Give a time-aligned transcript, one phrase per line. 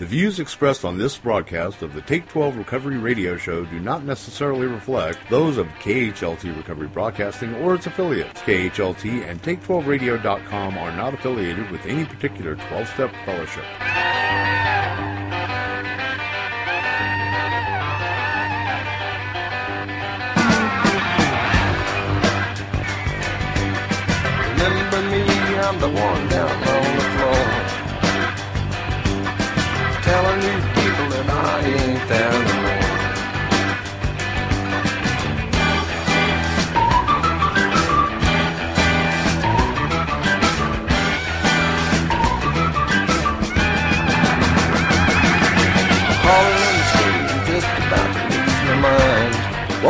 [0.00, 4.02] The views expressed on this broadcast of the Take 12 Recovery Radio Show do not
[4.02, 8.40] necessarily reflect those of KHLT Recovery Broadcasting or its affiliates.
[8.40, 14.49] KHLT and Take12Radio.com are not affiliated with any particular 12 step fellowship.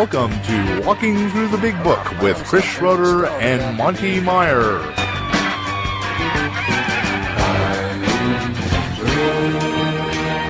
[0.00, 4.78] Welcome to Walking Through the Big Book with Chris Schroeder and Monty Meyer.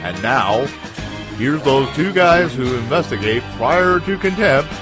[0.05, 0.67] And now,
[1.37, 4.73] here's those two guys who investigate prior to contempt,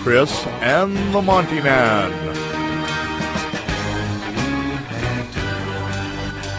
[0.00, 2.10] Chris and the Monty Man.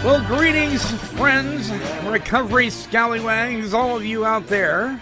[0.05, 1.71] Well, greetings, friends,
[2.05, 4.99] recovery scallywags, all of you out there.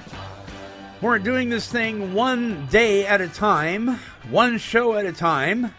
[0.99, 3.99] We're doing this thing one day at a time,
[4.31, 5.75] one show at a time,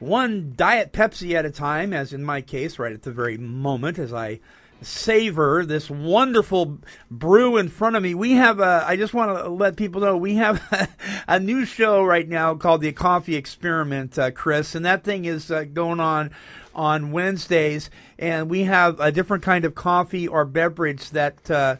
[0.00, 3.98] one Diet Pepsi at a time, as in my case, right at the very moment
[3.98, 4.40] as I
[4.82, 6.76] savor this wonderful
[7.10, 8.14] brew in front of me.
[8.14, 10.88] We have a, I just want to let people know, we have a,
[11.36, 15.50] a new show right now called The Coffee Experiment, uh, Chris, and that thing is
[15.50, 16.30] uh, going on
[16.74, 21.76] on Wednesdays, and we have a different kind of coffee or beverage that uh,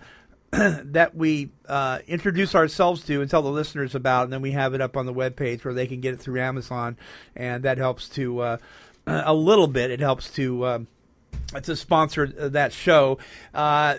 [0.85, 4.73] that we uh, introduce ourselves to and tell the listeners about, and then we have
[4.75, 6.97] it up on the webpage where they can get it through Amazon,
[7.35, 8.57] and that helps to uh,
[9.07, 9.91] a little bit.
[9.91, 10.87] It helps to um,
[11.63, 13.19] to sponsor that show.
[13.53, 13.97] Uh,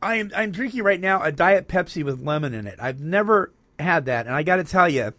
[0.00, 2.78] I am I'm drinking right now a Diet Pepsi with lemon in it.
[2.80, 5.12] I've never had that, and I got to tell you,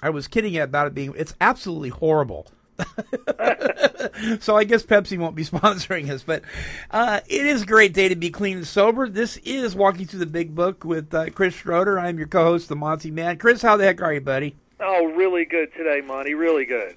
[0.00, 1.14] I was kidding about it being.
[1.16, 2.46] It's absolutely horrible.
[4.40, 6.42] so I guess Pepsi won't be sponsoring us, but
[6.90, 9.08] uh, it is a great day to be clean and sober.
[9.08, 11.98] This is Walking Through the Big Book with uh, Chris Schroeder.
[11.98, 13.38] I'm your co-host, the Monty Man.
[13.38, 14.56] Chris, how the heck are you, buddy?
[14.80, 16.34] Oh, really good today, Monty.
[16.34, 16.96] Really good.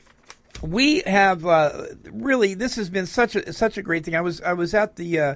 [0.62, 2.56] We have uh, really.
[2.56, 4.16] This has been such a such a great thing.
[4.16, 5.36] I was I was at the uh,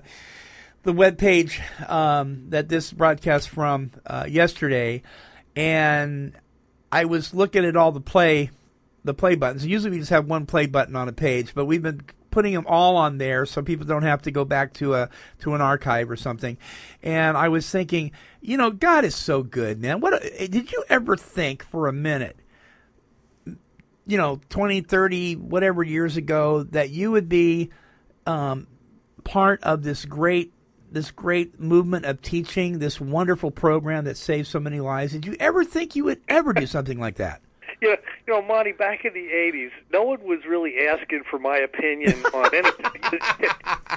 [0.81, 5.03] the web page um, that this broadcast from uh, yesterday,
[5.56, 6.34] and
[6.91, 8.50] I was looking at all the play
[9.03, 9.66] the play buttons.
[9.66, 12.66] Usually we just have one play button on a page, but we've been putting them
[12.67, 16.09] all on there so people don't have to go back to a to an archive
[16.09, 16.57] or something.
[17.03, 18.11] And I was thinking,
[18.41, 20.00] you know, God is so good, man.
[20.00, 22.38] What did you ever think for a minute?
[24.07, 27.69] You know, 20, 30, whatever years ago that you would be
[28.25, 28.67] um,
[29.23, 30.53] part of this great
[30.91, 35.13] this great movement of teaching, this wonderful program that saves so many lives.
[35.13, 37.41] Did you ever think you would ever do something like that?
[37.83, 37.95] Yeah,
[38.27, 42.23] you know, Monty, back in the '80s, no one was really asking for my opinion
[42.33, 43.01] on anything.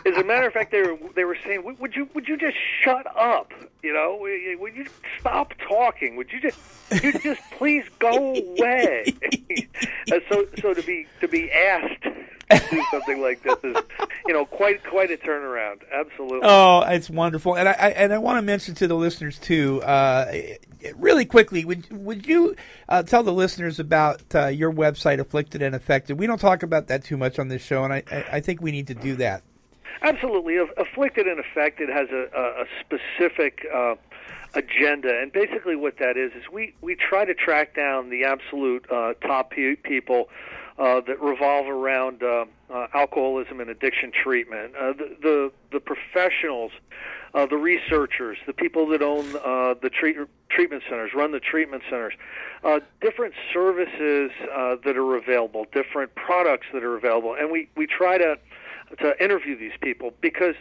[0.07, 2.57] As a matter of fact, they were they were saying, "Would you would you just
[2.83, 3.53] shut up?
[3.83, 4.17] You know,
[4.59, 4.87] would you
[5.21, 6.17] stop talking?
[6.17, 6.59] Would you just
[7.03, 9.05] you just please go away?"
[10.11, 12.07] Uh, so so to be to be asked
[12.51, 13.77] do something like this is,
[14.27, 15.83] you know, quite quite a turnaround.
[15.93, 16.41] Absolutely.
[16.43, 19.83] Oh, it's wonderful, and I, I and I want to mention to the listeners too.
[19.83, 20.33] Uh,
[20.97, 22.55] really quickly, would would you
[22.89, 26.19] uh, tell the listeners about uh, your website, Afflicted and Affected?
[26.19, 28.71] We don't talk about that too much on this show, and I, I think we
[28.71, 29.43] need to do that.
[30.03, 33.95] Absolutely, Afflicted and Affected has a, a specific uh,
[34.55, 38.85] agenda, and basically what that is is we we try to track down the absolute
[38.91, 40.29] uh, top people.
[40.77, 44.75] Uh, that revolve around uh, uh, alcoholism and addiction treatment.
[44.75, 46.73] Uh, the, the the professionals
[47.35, 50.17] uh, the researchers, the people that own uh, the treat-
[50.49, 52.15] treatment centers, run the treatment centers,
[52.63, 57.87] uh, different services uh, that are available, different products that are available, and we, we
[57.87, 58.39] try to
[59.01, 60.55] to interview these people because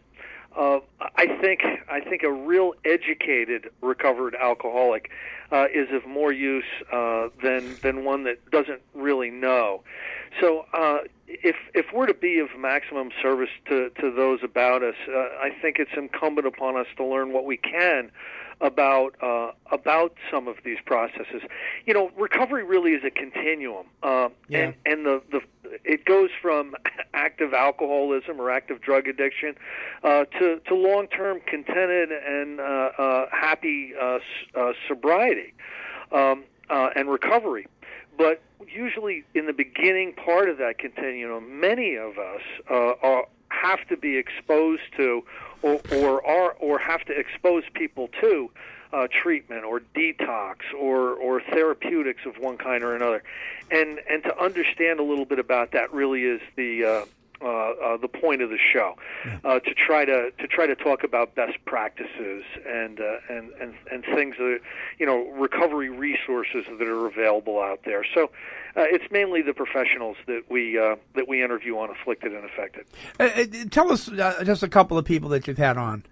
[0.58, 0.80] uh,
[1.18, 5.09] I think I think a real educated recovered alcoholic
[5.52, 9.84] uh, is of more use uh, than than one that doesn't really know.
[10.41, 11.00] So uh,
[11.44, 15.50] if if we're to be of maximum service to, to those about us, uh, I
[15.62, 18.12] think it's incumbent upon us to learn what we can
[18.62, 21.41] about uh, about some of these processes.
[21.85, 24.59] You know, recovery really is a continuum, uh, Yeah.
[24.59, 25.41] and and the the
[25.84, 26.76] it goes from
[27.14, 29.56] active alcoholism or active drug addiction
[30.03, 32.64] uh, to to long term contented and uh,
[32.97, 34.20] uh, happy uh,
[34.56, 35.53] uh, sobriety
[36.12, 37.68] um, uh, and recovery.
[38.18, 43.88] But usually, in the beginning part of that continuum, many of us uh, are, have
[43.90, 45.24] to be exposed to
[45.62, 48.52] or or are or have to expose people to
[48.92, 53.24] uh, treatment or detox or or therapeutics of one kind or another,
[53.72, 57.06] and and to understand a little bit about that really is the uh,
[57.43, 58.95] uh, uh, the point of the show,
[59.43, 63.73] uh, to try to to try to talk about best practices and uh, and and
[63.91, 64.59] and things that
[64.99, 68.05] you know recovery resources that are available out there.
[68.13, 68.31] So
[68.75, 73.72] uh, it's mainly the professionals that we uh, that we interview on afflicted and affected.
[73.72, 76.03] Tell us uh, just a couple of people that you've had on.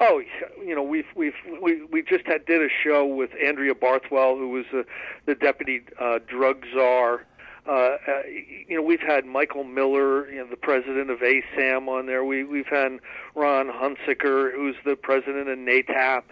[0.00, 0.22] Oh,
[0.64, 4.50] you know, we've we've we we just had did a show with Andrea Barthwell, who
[4.50, 4.82] was uh,
[5.26, 7.24] the deputy uh, drug czar.
[7.68, 8.22] Uh, uh,
[8.66, 12.24] you know, we've had Michael Miller, you know, the president of ASAM, on there.
[12.24, 12.98] We we've had
[13.34, 16.22] Ron Hunsicker, who's the president of NAATP.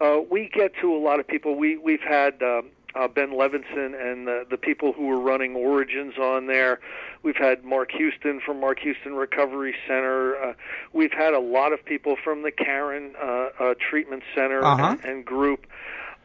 [0.00, 1.54] Uh, we get to a lot of people.
[1.56, 2.42] We we've had.
[2.42, 6.78] Um, uh, Ben Levenson and the, the people who were running Origins on there.
[7.22, 10.36] We've had Mark Houston from Mark Houston Recovery Center.
[10.36, 10.52] Uh,
[10.92, 14.96] we've had a lot of people from the Caron uh, uh, Treatment Center Uh-huh.
[15.02, 15.66] and, and group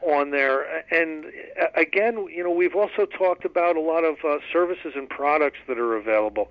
[0.01, 0.83] on there.
[0.91, 1.25] And
[1.61, 5.59] uh, again, you know, we've also talked about a lot of uh, services and products
[5.67, 6.49] that are available.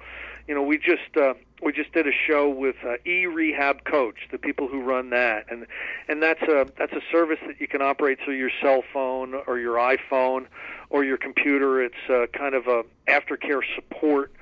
[0.49, 4.29] You know, we just uh, we just did a show with uh, E Rehab Coach,
[4.31, 5.67] the people who run that, and
[6.09, 9.59] and that's a that's a service that you can operate through your cell phone or
[9.59, 10.47] your iPhone
[10.91, 11.83] or your computer.
[11.83, 14.33] It's uh, kind of a aftercare support.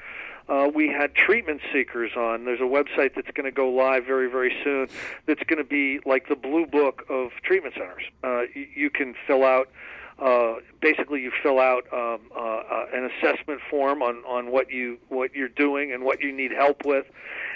[0.48, 2.44] Uh, we had treatment seekers on.
[2.44, 4.88] There's a website that's going to go live very, very soon.
[5.26, 8.02] That's going to be like the blue book of treatment centers.
[8.22, 9.70] Uh, you, you can fill out.
[10.16, 14.96] Uh, basically, you fill out um, uh, uh, an assessment form on, on what you
[15.08, 17.06] what you're doing and what you need help with,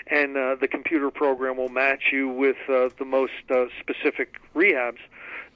[0.08, 4.99] and uh, the computer program will match you with uh, the most uh, specific rehabs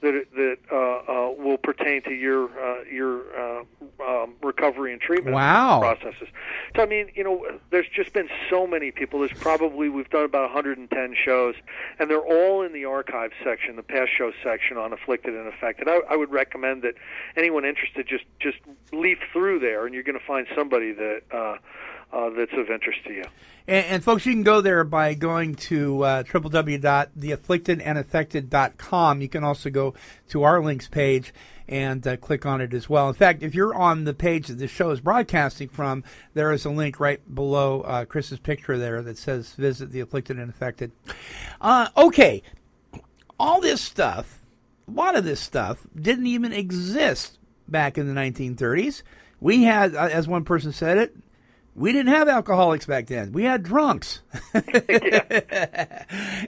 [0.03, 3.63] that that uh, uh, will pertain to your uh, your uh,
[4.05, 5.79] um, recovery and treatment Wow.
[5.79, 6.27] processes.
[6.75, 9.19] So I mean, you know, there's just been so many people.
[9.19, 11.55] There's probably we've done about 110 shows,
[11.99, 15.87] and they're all in the archive section, the past show section on afflicted and affected.
[15.87, 16.95] I, I would recommend that
[17.35, 18.57] anyone interested just just
[18.91, 21.21] leaf through there, and you're going to find somebody that.
[21.31, 21.57] Uh,
[22.13, 23.23] uh, that's of interest to you.
[23.67, 29.21] And, and folks, you can go there by going to uh, www.theafflictedandaffected.com.
[29.21, 29.93] You can also go
[30.29, 31.33] to our links page
[31.67, 33.07] and uh, click on it as well.
[33.07, 36.65] In fact, if you're on the page that the show is broadcasting from, there is
[36.65, 40.91] a link right below uh, Chris's picture there that says "Visit the Afflicted and Affected."
[41.61, 42.43] Uh, okay,
[43.39, 44.43] all this stuff,
[44.87, 49.01] a lot of this stuff, didn't even exist back in the 1930s.
[49.39, 51.15] We had, uh, as one person said it,
[51.75, 53.31] we didn't have alcoholics back then.
[53.31, 54.21] We had drunks.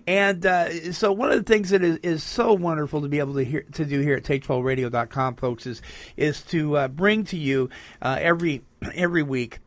[0.07, 3.33] and uh, so one of the things that is, is so wonderful to be able
[3.35, 5.81] to hear to do here at take12radio.com, folks, is
[6.15, 7.69] is to uh, bring to you
[8.01, 8.61] uh, every
[8.93, 9.59] every week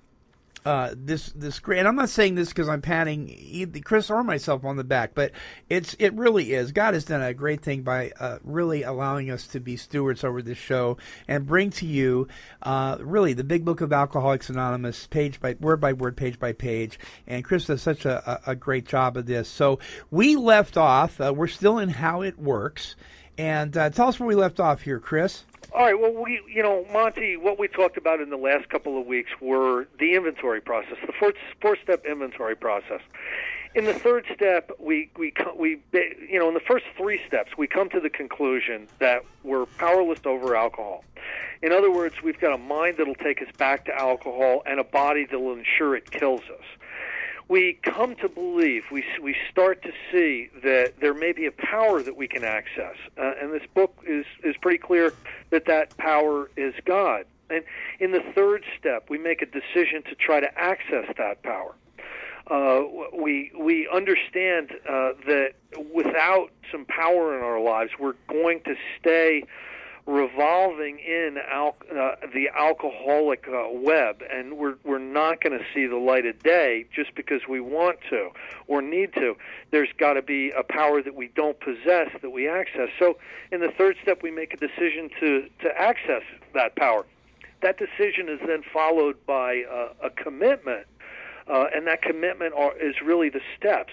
[0.69, 1.79] uh, this this great.
[1.79, 5.15] And I'm not saying this because I'm patting either Chris or myself on the back,
[5.15, 5.33] but
[5.71, 6.73] it's it really is.
[6.73, 10.43] God has done a great thing by uh, really allowing us to be stewards over
[10.43, 12.29] this show and bring to you
[12.63, 16.53] uh, really the Big Book of Alcoholics Anonymous, page by word by word, page by
[16.53, 16.99] page.
[17.27, 19.49] And Chris does such a, a, a great job of this.
[19.49, 19.79] So
[20.11, 21.19] we left off.
[21.19, 22.95] Uh, we're still in how it works.
[23.39, 25.45] And uh, tell us where we left off here, Chris.
[25.79, 25.99] All right.
[25.99, 29.31] Well, we, you know, Monty, what we talked about in the last couple of weeks
[29.41, 31.33] were the inventory process, the four,
[31.63, 33.01] four-step inventory process.
[33.77, 37.69] In the third step, we we we you know, in the first three steps, we
[37.69, 41.05] come to the conclusion that we're powerless over alcohol.
[41.63, 44.85] In other words, we've got a mind that'll take us back to alcohol and a
[44.85, 46.65] body that'll ensure it kills us
[47.49, 52.03] we come to believe, we, we start to see that there may be a power
[52.03, 52.97] that we can access.
[53.17, 55.15] Uh, and this book is, is pretty clear
[55.51, 57.25] that that power is God.
[57.51, 57.65] And
[57.99, 61.75] in the third step, we make a decision to try to access that power.
[62.51, 62.83] Uh,
[63.15, 65.53] we we understand uh, that
[65.93, 69.45] without some power in our lives, we're going to stay
[70.09, 75.87] revolving in al- uh, the alcoholic uh, web, and we're we're not going to see
[75.87, 78.31] the light of day just because we want to
[78.67, 79.37] or need to.
[79.71, 82.89] There's got to be a power that we don't possess that we access.
[82.99, 83.19] So,
[83.53, 86.23] in the third step, we make a decision to to access
[86.55, 87.05] that power.
[87.61, 90.87] That decision is then followed by uh, a commitment,
[91.47, 93.93] uh, and that commitment are, is really the steps.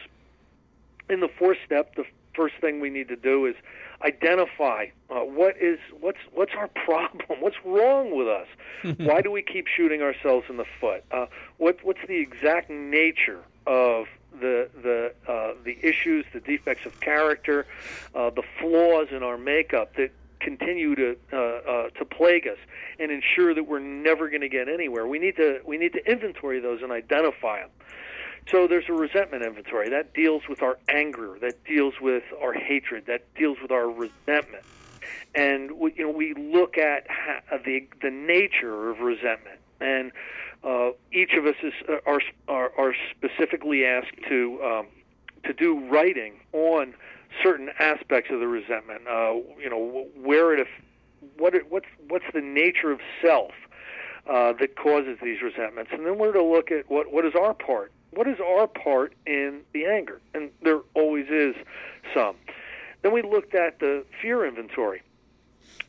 [1.09, 3.55] In the fourth step, the first thing we need to do is
[4.01, 8.47] identify uh, what is what's what's our problem, what's wrong with us,
[8.99, 13.41] why do we keep shooting ourselves in the foot, uh, what what's the exact nature
[13.65, 14.07] of
[14.39, 17.65] the the uh, the issues, the defects of character,
[18.13, 22.57] uh, the flaws in our makeup that continue to uh, uh, to plague us
[22.99, 25.07] and ensure that we're never going to get anywhere.
[25.07, 27.69] We need to we need to inventory those and identify them.
[28.51, 29.89] So there's a resentment inventory.
[29.89, 34.63] That deals with our anger, that deals with our hatred, that deals with our resentment,
[35.33, 40.11] and we, you know we look at ha- the the nature of resentment, and
[40.63, 44.87] uh, each of us is uh, are, are are specifically asked to um,
[45.43, 46.93] to do writing on
[47.43, 49.07] certain aspects of the resentment.
[49.07, 50.67] Uh, you know where it
[51.37, 53.51] what it, what's what's the nature of self
[54.29, 57.53] uh, that causes these resentments, and then we're to look at what what is our
[57.53, 57.91] part.
[58.15, 60.21] What is our part in the anger?
[60.33, 61.55] And there always is
[62.13, 62.35] some.
[63.01, 65.01] Then we looked at the fear inventory.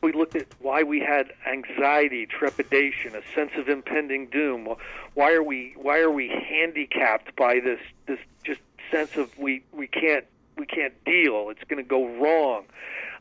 [0.03, 4.67] We looked at why we had anxiety, trepidation, a sense of impending doom.
[5.15, 8.59] Why are we why are we handicapped by this this just
[8.91, 10.25] sense of we we can't
[10.57, 11.49] we can't deal.
[11.49, 12.65] It's going to go wrong.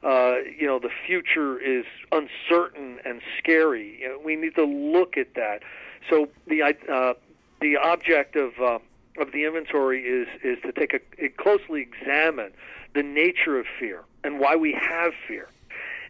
[0.02, 3.98] Uh, you know, the future is uncertain and scary.
[4.00, 5.62] You know, we need to look at that.
[6.10, 7.14] So the uh,
[7.60, 8.78] the object of uh,
[9.18, 12.52] of the inventory is is to take a, a closely examine
[12.94, 15.48] the nature of fear and why we have fear.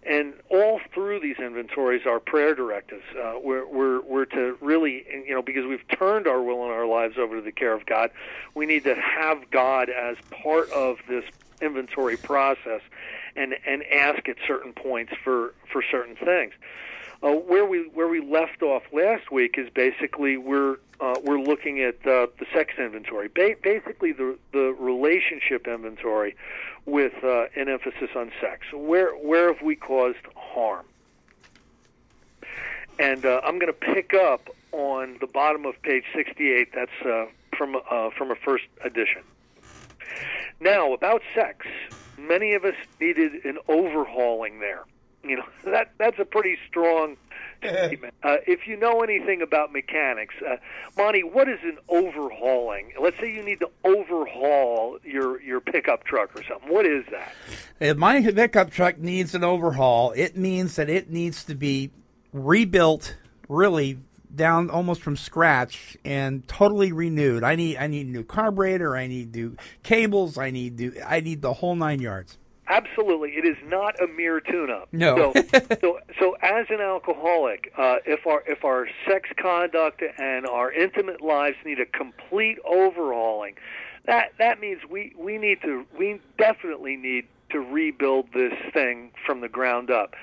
[0.09, 3.03] And all through these inventories are prayer directives.
[3.19, 6.87] Uh, we're, we're, we're to really, you know, because we've turned our will and our
[6.87, 8.13] lives over to the care of God,
[8.55, 11.25] we need to have God as part of this
[11.61, 12.83] inventory process
[13.35, 16.53] and, and ask at certain points for, for certain things.
[17.23, 21.81] Uh, where we where we left off last week is basically we're uh, we're looking
[21.81, 26.37] at uh, the sex inventory, ba- basically the the relationship inventory,
[26.85, 28.67] with uh, an emphasis on sex.
[28.73, 30.85] Where where have we caused harm?
[32.99, 36.69] And uh, I'm going to pick up on the bottom of page 68.
[36.75, 37.77] That's uh, from
[38.17, 39.23] from a first edition.
[40.61, 41.67] Now about sex,
[42.19, 44.85] many of us needed an overhauling there.
[45.31, 47.17] You know that that's a pretty strong
[47.59, 48.15] statement.
[48.23, 50.57] Uh, if you know anything about mechanics, uh,
[50.97, 52.93] Monty, what is an overhauling?
[53.01, 56.73] Let's say you need to overhaul your your pickup truck or something.
[56.73, 57.33] What is that?
[57.81, 61.91] If my pickup truck needs an overhaul, it means that it needs to be
[62.33, 63.17] rebuilt,
[63.49, 63.99] really
[64.35, 67.43] down almost from scratch and totally renewed.
[67.43, 68.97] I need I need a new carburetor.
[68.97, 70.39] I need new cables.
[70.39, 72.39] I need new, I need the whole nine yards.
[72.69, 74.89] Absolutely, it is not a mere tune-up.
[74.93, 75.33] No.
[75.33, 75.43] so,
[75.81, 81.21] so, so as an alcoholic, uh, if our if our sex conduct and our intimate
[81.21, 83.55] lives need a complete overhauling,
[84.07, 89.41] that that means we we need to we definitely need to rebuild this thing from
[89.41, 90.15] the ground up.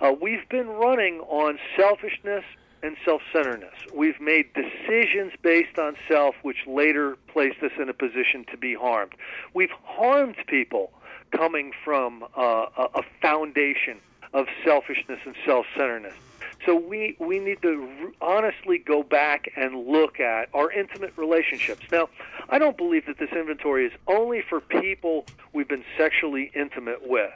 [0.00, 2.44] Uh, we've been running on selfishness
[2.82, 3.74] and self-centeredness.
[3.94, 8.74] We've made decisions based on self, which later placed us in a position to be
[8.74, 9.12] harmed.
[9.54, 10.90] We've harmed people
[11.32, 13.98] coming from uh, a foundation
[14.32, 16.14] of selfishness and self-centeredness.
[16.64, 21.82] So we we need to honestly go back and look at our intimate relationships.
[21.90, 22.08] Now,
[22.48, 27.32] I don't believe that this inventory is only for people we've been sexually intimate with.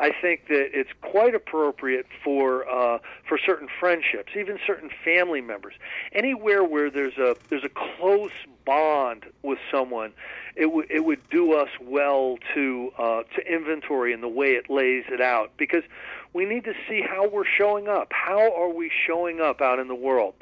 [0.00, 5.74] I think that it's quite appropriate for uh, for certain friendships, even certain family members,
[6.12, 8.32] anywhere where there's a there's a close
[8.64, 10.12] bond with someone.
[10.56, 14.70] It would it would do us well to uh, to inventory in the way it
[14.70, 15.84] lays it out because
[16.32, 18.08] we need to see how we're showing up.
[18.10, 20.32] How are we showing up out in the world?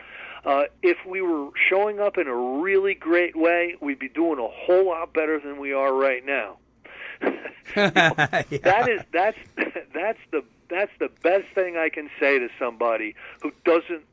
[0.45, 4.49] Uh, if we were showing up in a really great way, we'd be doing a
[4.49, 6.59] whole lot better than we are right now.
[7.21, 7.39] Know,
[7.77, 8.59] yeah.
[8.63, 9.39] That is that's
[9.95, 14.05] that's the that's the best thing I can say to somebody who doesn't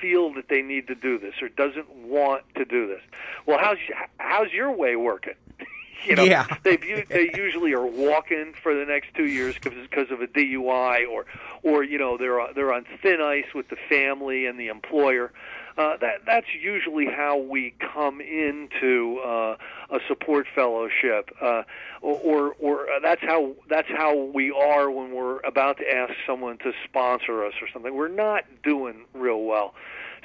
[0.00, 3.00] feel that they need to do this or doesn't want to do this.
[3.46, 3.78] Well, how's
[4.18, 5.34] how's your way working?
[6.04, 6.46] you know, yeah.
[6.62, 11.26] they they usually are walking for the next two years because of a DUI or
[11.62, 15.32] or you know they're they're on thin ice with the family and the employer.
[15.76, 19.56] Uh, that that's usually how we come into uh,
[19.90, 21.64] a support fellowship, uh,
[22.00, 26.12] or, or, or uh, that's how that's how we are when we're about to ask
[26.24, 27.92] someone to sponsor us or something.
[27.92, 29.74] We're not doing real well.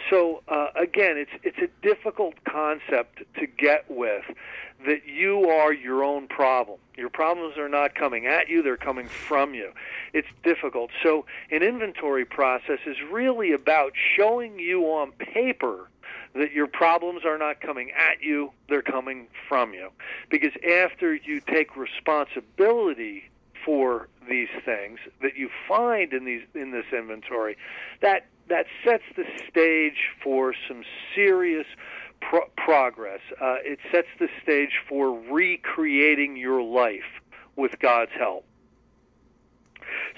[0.10, 4.24] So uh, again, it's it's a difficult concept to get with
[4.86, 6.80] that you are your own problem.
[6.96, 9.72] Your problems are not coming at you, they're coming from you.
[10.14, 10.92] It's difficult.
[11.04, 15.90] So, an inventory process is really about showing you on paper
[16.34, 19.90] that your problems are not coming at you, they're coming from you.
[20.30, 23.30] Because after you take responsibility
[23.66, 27.58] for these things that you find in these in this inventory,
[28.02, 30.84] that that sets the stage for some
[31.16, 31.68] serious
[32.22, 33.22] pro- progress.
[33.40, 37.22] Uh, it sets the stage for recreating your life
[37.56, 38.46] with God's help.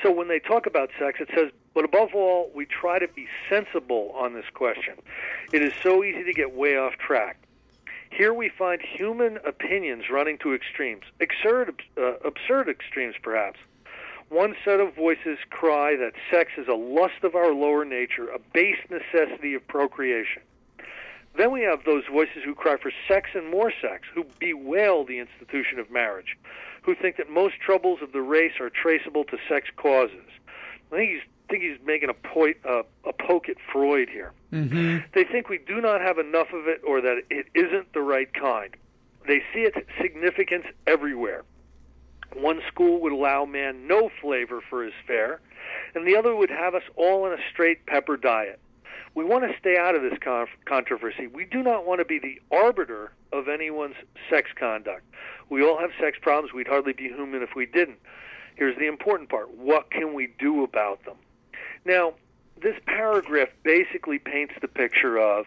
[0.04, 3.28] So when they talk about sex, it says, but above all, we try to be
[3.50, 4.96] sensible on this question.
[5.54, 7.38] It is so easy to get way off track.
[8.10, 13.60] Here we find human opinions running to extremes, absurd, uh, absurd extremes perhaps.
[14.32, 18.40] One set of voices cry that sex is a lust of our lower nature, a
[18.40, 20.42] base necessity of procreation.
[21.36, 25.20] Then we have those voices who cry for sex and more sex, who bewail the
[25.20, 26.38] institution of marriage,
[26.82, 30.30] who think that most troubles of the race are traceable to sex causes.
[30.94, 34.32] I think he's, think he's making a, point, uh, a poke at Freud here.
[34.54, 35.00] Mm-hmm.
[35.14, 38.34] They think we do not have enough of it or that it isn't the right
[38.34, 38.78] kind.
[39.28, 41.44] They see its significance everywhere.
[42.36, 45.42] One school would allow man no flavor for his fare,
[45.94, 48.60] and the other would have us all on a straight pepper diet.
[49.14, 50.18] We want to stay out of this
[50.66, 51.28] controversy.
[51.28, 53.96] We do not want to be the arbiter of anyone's
[54.30, 55.04] sex conduct.
[55.50, 56.54] We all have sex problems.
[56.54, 58.00] We'd hardly be human if we didn't.
[58.56, 61.18] Here's the important part what can we do about them?
[61.84, 62.14] Now,
[62.62, 65.46] this paragraph basically paints the picture of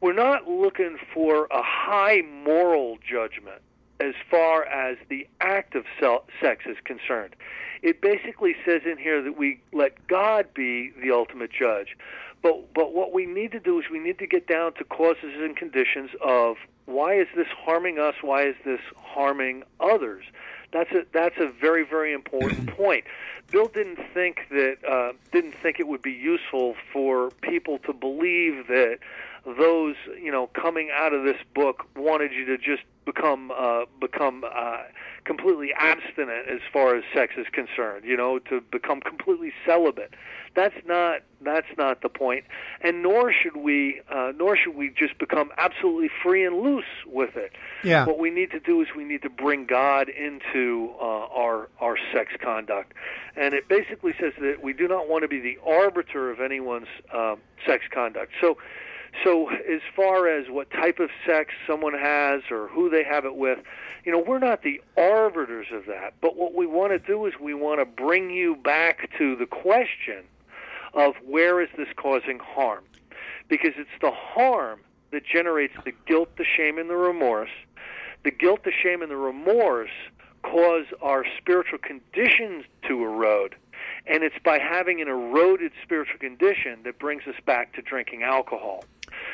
[0.00, 3.62] we're not looking for a high moral judgment
[4.00, 5.84] as far as the act of
[6.40, 7.36] sex is concerned.
[7.82, 11.96] It basically says in here that we let God be the ultimate judge.
[12.42, 15.34] But but what we need to do is we need to get down to causes
[15.36, 16.56] and conditions of
[16.86, 18.16] why is this harming us?
[18.20, 20.24] Why is this harming others?
[20.72, 23.04] That's a that's a very very important point.
[23.50, 28.66] Bill didn't think that uh, didn't think it would be useful for people to believe
[28.68, 28.98] that
[29.44, 34.44] those you know coming out of this book wanted you to just become uh, become
[34.44, 34.82] uh,
[35.24, 38.04] completely abstinent as far as sex is concerned.
[38.04, 40.14] You know, to become completely celibate.
[40.54, 42.44] That's not that's not the point,
[42.82, 47.36] and nor should we uh, nor should we just become absolutely free and loose with
[47.36, 47.52] it.
[47.82, 48.04] Yeah.
[48.06, 51.96] What we need to do is we need to bring God into uh, our our
[52.12, 52.92] sex conduct,
[53.36, 56.88] and it basically says that we do not want to be the arbiter of anyone's
[57.12, 58.32] uh, sex conduct.
[58.40, 58.58] So.
[59.22, 63.36] So, as far as what type of sex someone has or who they have it
[63.36, 63.58] with,
[64.04, 66.14] you know, we're not the arbiters of that.
[66.20, 69.46] But what we want to do is we want to bring you back to the
[69.46, 70.24] question
[70.94, 72.84] of where is this causing harm?
[73.48, 77.50] Because it's the harm that generates the guilt, the shame, and the remorse.
[78.24, 79.90] The guilt, the shame, and the remorse
[80.42, 83.54] cause our spiritual conditions to erode.
[84.06, 88.84] And it's by having an eroded spiritual condition that brings us back to drinking alcohol.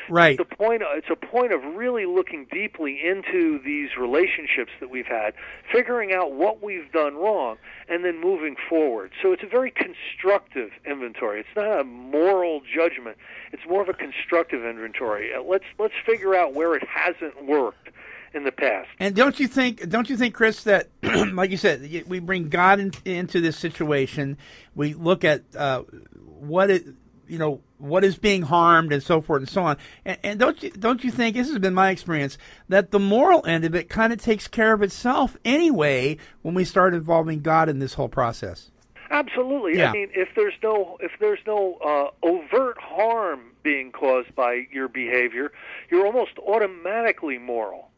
[0.09, 0.39] Right.
[0.39, 0.81] It's a point.
[0.85, 5.33] It's a point of really looking deeply into these relationships that we've had,
[5.71, 9.11] figuring out what we've done wrong, and then moving forward.
[9.21, 11.41] So it's a very constructive inventory.
[11.41, 13.17] It's not a moral judgment.
[13.51, 15.33] It's more of a constructive inventory.
[15.33, 17.89] Uh, let's let's figure out where it hasn't worked
[18.33, 18.89] in the past.
[18.99, 22.79] And don't you think, don't you think, Chris, that like you said, we bring God
[22.79, 24.37] in, into this situation.
[24.75, 25.83] We look at uh,
[26.23, 26.85] what it,
[27.27, 29.77] you know, what is being harmed and so forth and so on.
[30.05, 32.37] And, and don't you don't you think this has been my experience
[32.67, 36.65] that the moral end of it kind of takes care of itself anyway when we
[36.65, 38.71] start involving God in this whole process?
[39.11, 39.77] Absolutely.
[39.77, 39.89] Yeah.
[39.89, 44.87] I mean, if there's no if there's no uh, overt harm being caused by your
[44.87, 45.51] behavior,
[45.89, 47.88] you're almost automatically moral.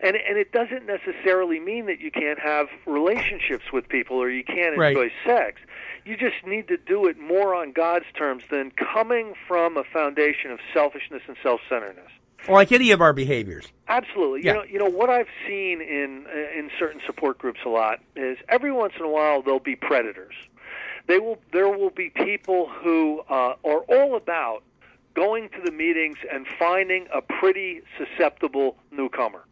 [0.00, 4.44] And and it doesn't necessarily mean that you can't have relationships with people or you
[4.44, 4.96] can't Right.
[4.96, 5.60] enjoy sex.
[6.04, 10.50] You just need to do it more on God's terms than coming from a foundation
[10.52, 12.10] of selfishness and self-centeredness.
[12.48, 13.70] Like any of our behaviors.
[13.88, 14.44] Absolutely.
[14.44, 14.52] Yeah.
[14.52, 18.38] You know, you know what I've seen in in certain support groups a lot is
[18.48, 20.34] every once in a while there'll be predators.
[21.08, 24.62] They will there will be people who uh, are all about
[25.14, 29.42] going to the meetings and finding a pretty susceptible newcomer.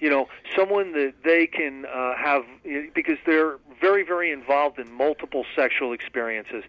[0.00, 2.44] You know, someone that they can uh, have
[2.94, 6.64] because they're very very involved in multiple sexual experiences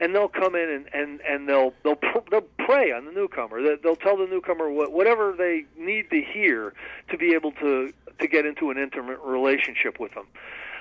[0.00, 3.62] and they'll come in and and and they'll they'll pr- they'll prey on the newcomer.
[3.62, 6.72] They- They'll tell the newcomer what, whatever they need to hear
[7.10, 10.26] to be able to to get into an intimate relationship with them.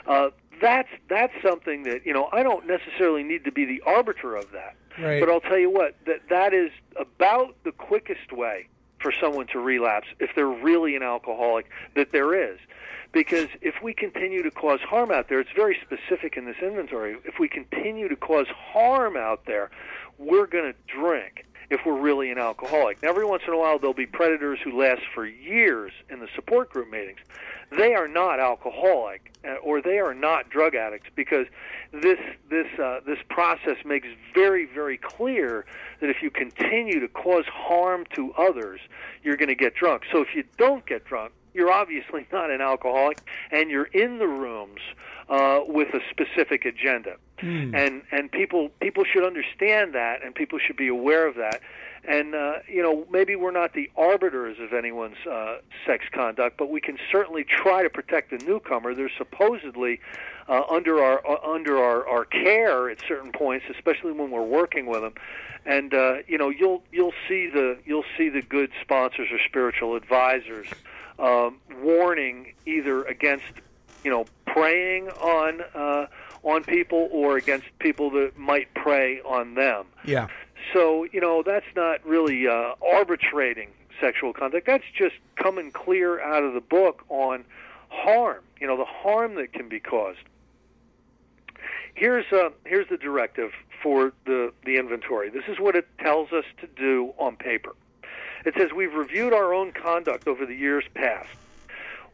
[0.08, 4.36] Uh, that's that's something that you know I don't necessarily need to be the arbiter
[4.36, 5.20] of that, Right.
[5.20, 8.68] but I'll tell you what that that is about the quickest way
[9.02, 12.60] for someone to relapse if they're really an alcoholic that there is.
[13.12, 17.18] Because if we continue to cause harm out there, it's very specific in this inventory.
[17.26, 19.70] If we continue to cause harm out there,
[20.18, 23.02] we're going to drink if we're really an alcoholic.
[23.02, 26.28] Now, every once in a while, there'll be predators who last for years in the
[26.36, 27.20] support group meetings.
[27.72, 31.48] They are not alcoholic uh, or they are not drug addicts because
[31.94, 35.66] this this uh, this process makes very very clear
[36.02, 38.82] that if you continue to cause harm to others,
[39.24, 40.04] you're going to get drunk.
[40.12, 43.20] So if you don't get drunk, you're obviously not an alcoholic,
[43.52, 44.82] and you're in the rooms
[45.30, 47.16] uh, with a specific agenda.
[47.76, 51.62] and and people people should understand that, and people should be aware of that.
[52.04, 56.70] And uh, you know, maybe we're not the arbiters of anyone's uh, sex conduct, but
[56.70, 58.96] we can certainly try to protect the newcomer.
[58.96, 60.00] They're supposedly
[60.48, 64.86] uh, under our uh, under our, our care at certain points, especially when we're working
[64.86, 65.14] with them.
[65.66, 69.96] And uh, you know, you'll you'll see the you'll see the good sponsors or spiritual
[69.96, 70.68] advisors
[71.20, 73.46] um, warning either against
[74.04, 76.08] you know preying on uh,
[76.44, 79.86] on people or against people that might prey on them.
[80.06, 80.28] Yeah.
[80.74, 84.66] So you know that's not really uh, arbitrating sexual conduct.
[84.66, 87.46] That's just coming clear out of the book on
[87.90, 88.44] harm.
[88.60, 90.20] You know the harm that can be caused.
[91.94, 95.30] Here's uh, here's the directive for the the inventory.
[95.30, 97.76] This is what it tells us to do on paper.
[98.46, 101.30] It says we've reviewed our own conduct over the years past.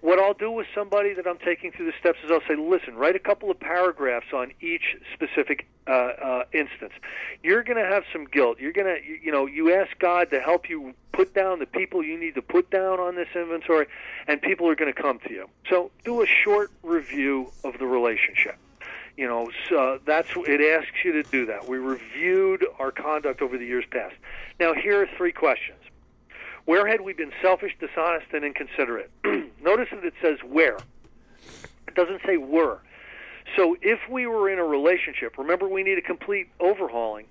[0.01, 2.95] What I'll do with somebody that I'm taking through the steps is I'll say, listen,
[2.95, 6.93] write a couple of paragraphs on each specific uh, uh, instance.
[7.43, 8.59] You're going to have some guilt.
[8.59, 11.65] You're going to, you, you know, you ask God to help you put down the
[11.65, 13.87] people you need to put down on this inventory,
[14.27, 15.49] and people are going to come to you.
[15.67, 18.57] So do a short review of the relationship.
[19.17, 21.67] You know, so that's it asks you to do that.
[21.67, 24.13] We reviewed our conduct over the years past.
[24.59, 25.79] Now, here are three questions.
[26.67, 29.09] Where had we been selfish, dishonest, and inconsiderate?
[29.63, 30.75] Notice that it says where.
[31.87, 32.79] It doesn't say were.
[33.55, 37.27] So if we were in a relationship, remember we need a complete overhauling.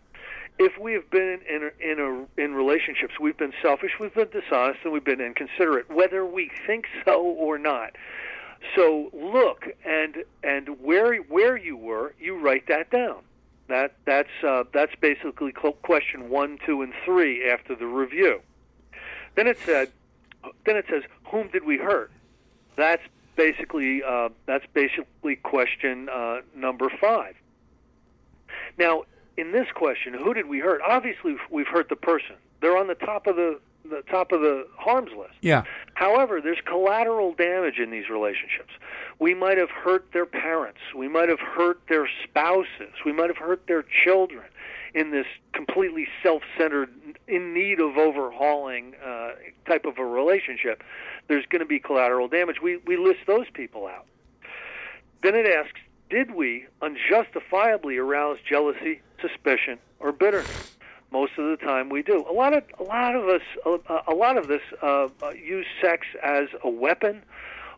[0.59, 4.31] If we have been in a, in a, in relationships, we've been selfish, we've been
[4.31, 7.90] dishonest, and we've been inconsiderate, whether we think so or not.
[8.75, 13.18] So look and and where where you were, you write that down.
[13.68, 18.40] That that's uh, that's basically question one, two, and three after the review.
[19.37, 19.92] Then it said,
[20.64, 22.11] then it says, whom did we hurt?
[22.75, 23.03] That's
[23.37, 27.37] basically uh, that's basically question uh, number five.
[28.79, 29.05] Now,
[29.37, 30.81] in this question, who did we hurt?
[30.87, 32.37] Obviously, we've hurt the person.
[32.61, 35.35] They're on the top of the the top of the harms list.
[35.42, 35.62] Yeah.
[35.94, 38.72] However, there's collateral damage in these relationships.
[39.20, 40.81] We might have hurt their parents.
[40.94, 42.94] We might have hurt their spouses.
[43.05, 44.44] We might have hurt their children
[44.94, 46.88] in this completely self-centered,
[47.29, 49.33] in need of overhauling uh,
[49.66, 50.83] type of a relationship.
[51.29, 52.61] There's going to be collateral damage.
[52.62, 54.07] We we list those people out.
[55.22, 60.77] Then it asks, did we unjustifiably arouse jealousy, suspicion, or bitterness?
[61.12, 62.25] Most of the time, we do.
[62.29, 65.66] A lot of a lot of us, a, a lot of this, uh, uh, use
[65.81, 67.22] sex as a weapon,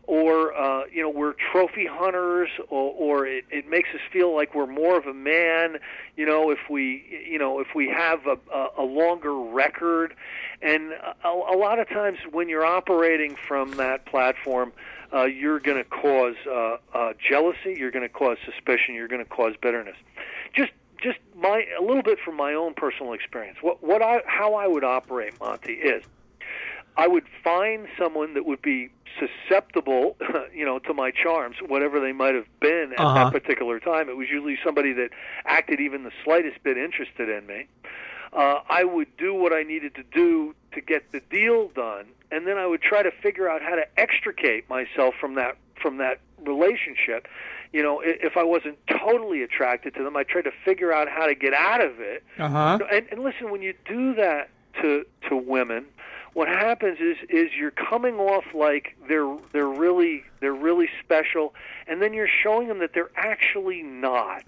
[0.09, 4.55] or uh, you know, we're trophy hunters, or, or it, it makes us feel like
[4.55, 5.77] we're more of a man.
[6.17, 10.15] You know, if we, you know, if we have a, a, a longer record,
[10.63, 14.73] and a, a lot of times when you're operating from that platform,
[15.13, 19.23] uh, you're going to cause uh, uh, jealousy, you're going to cause suspicion, you're going
[19.23, 19.95] to cause bitterness.
[20.55, 23.59] Just just my a little bit from my own personal experience.
[23.61, 26.03] What what I how I would operate, Monty, is
[26.99, 30.17] I would find someone that would be susceptible,
[30.53, 33.23] you know, to my charms, whatever they might have been at Uh-huh.
[33.23, 34.09] that particular time.
[34.09, 35.09] It was usually somebody that
[35.45, 37.65] acted even the slightest bit interested in me.
[38.33, 42.45] Uh, I would do what I needed to do to get the deal done, and
[42.45, 46.19] then I would try to figure out how to extricate myself from that from that
[46.45, 47.27] relationship.
[47.71, 51.25] You know, if I wasn't totally attracted to them, I tried to figure out how
[51.27, 52.23] to get out of it.
[52.37, 52.79] Uh huh.
[52.91, 54.49] And, and listen, when you do that
[54.81, 55.85] to to women,
[56.33, 61.53] what happens is is you're coming off like they're they're really they're really special,
[61.87, 64.43] and then you're showing them that they're actually not,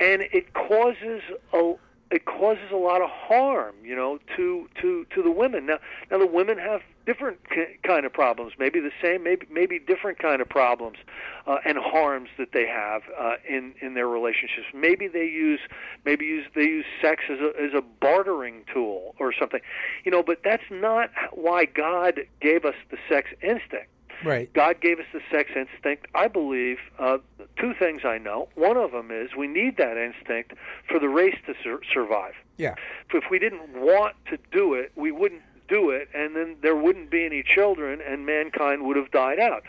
[0.00, 1.22] and it causes
[1.52, 1.74] a
[2.10, 5.66] it causes a lot of harm, you know, to to to the women.
[5.66, 5.78] Now,
[6.10, 10.18] now the women have different ki- kind of problems, maybe the same, maybe maybe different
[10.18, 10.98] kind of problems
[11.46, 14.66] uh, and harms that they have uh, in in their relationships.
[14.74, 15.60] Maybe they use
[16.04, 19.60] maybe use they use sex as a as a bartering tool or something,
[20.04, 20.22] you know.
[20.22, 23.88] But that's not why God gave us the sex instinct.
[24.22, 24.52] Right.
[24.52, 26.08] God gave us the sex instinct.
[26.14, 27.18] I believe uh,
[27.56, 28.48] two things I know.
[28.54, 30.52] One of them is we need that instinct
[30.88, 32.34] for the race to sur- survive.
[32.56, 32.74] Yeah.
[33.14, 37.10] If we didn't want to do it, we wouldn't do it, and then there wouldn't
[37.10, 39.62] be any children, and mankind would have died out.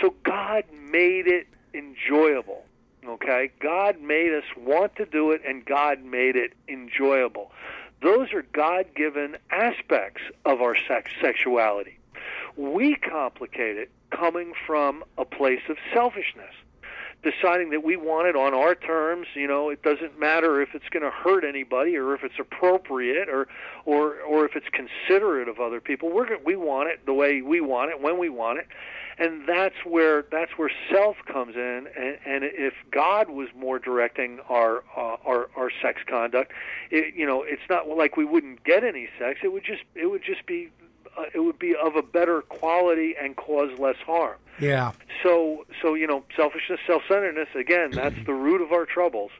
[0.00, 2.64] So God made it enjoyable.
[3.06, 7.52] Okay, God made us want to do it, and God made it enjoyable.
[8.02, 11.98] Those are God-given aspects of our sex sexuality.
[12.56, 16.54] We complicate it coming from a place of selfishness
[17.22, 19.26] deciding that we want it on our terms.
[19.34, 23.28] You know, it doesn't matter if it's going to hurt anybody or if it's appropriate
[23.28, 23.48] or
[23.84, 26.10] or or if it's considerate of other people.
[26.10, 28.66] We're we want it the way we want it when we want it,
[29.18, 31.88] and that's where that's where self comes in.
[31.96, 36.52] And, and if God was more directing our uh, our our sex conduct,
[36.90, 39.40] it, you know, it's not like we wouldn't get any sex.
[39.42, 40.70] It would just it would just be
[41.18, 44.36] uh, it would be of a better quality and cause less harm.
[44.60, 44.92] Yeah.
[45.22, 47.48] So so you know, selfishness, self-centeredness.
[47.54, 49.30] Again, that's the root of our troubles.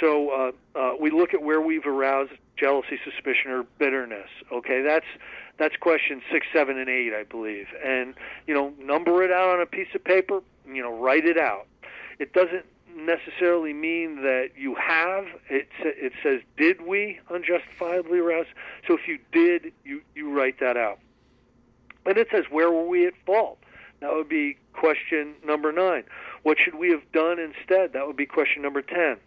[0.00, 4.28] So uh, uh, we look at where we've aroused jealousy, suspicion, or bitterness.
[4.52, 5.06] Okay, that's
[5.58, 7.66] that's question six, seven, and eight, I believe.
[7.84, 8.14] And
[8.46, 10.42] you know, number it out on a piece of paper.
[10.66, 11.66] You know, write it out.
[12.18, 15.26] It doesn't necessarily mean that you have.
[15.48, 18.46] It it says, did we unjustifiably arouse?
[18.86, 20.98] So if you did, you you write that out.
[22.08, 23.58] And it says, where were we at fault?
[24.00, 26.04] That would be question number nine.
[26.42, 27.92] What should we have done instead?
[27.92, 29.18] That would be question number ten.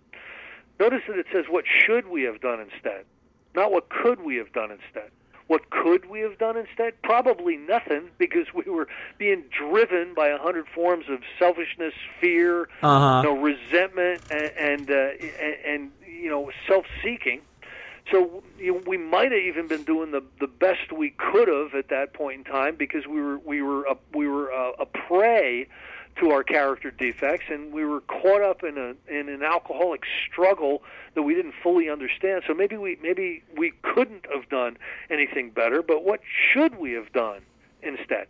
[0.80, 3.06] Notice that it says, what should we have done instead?
[3.54, 5.12] Not what could we have done instead.
[5.46, 7.00] What could we have done instead?
[7.04, 8.88] Probably nothing because we were
[9.20, 13.22] being driven by a hundred forms of selfishness, fear, Uh-huh.
[13.24, 15.10] you know, resentment, and and, uh,
[15.44, 17.42] and, and you know, self-seeking.
[18.10, 21.76] So you know, we might have even been doing the the best we could have
[21.76, 24.86] at that point in time because we were we were a, we were a, a
[24.86, 25.68] prey
[26.18, 30.84] to our character defects, and we were caught up in a in an alcoholic struggle
[31.16, 32.44] that we didn't fully understand.
[32.48, 34.78] So maybe we maybe we couldn't have done
[35.10, 35.82] anything better.
[35.82, 37.42] But what should we have done
[37.82, 38.28] instead?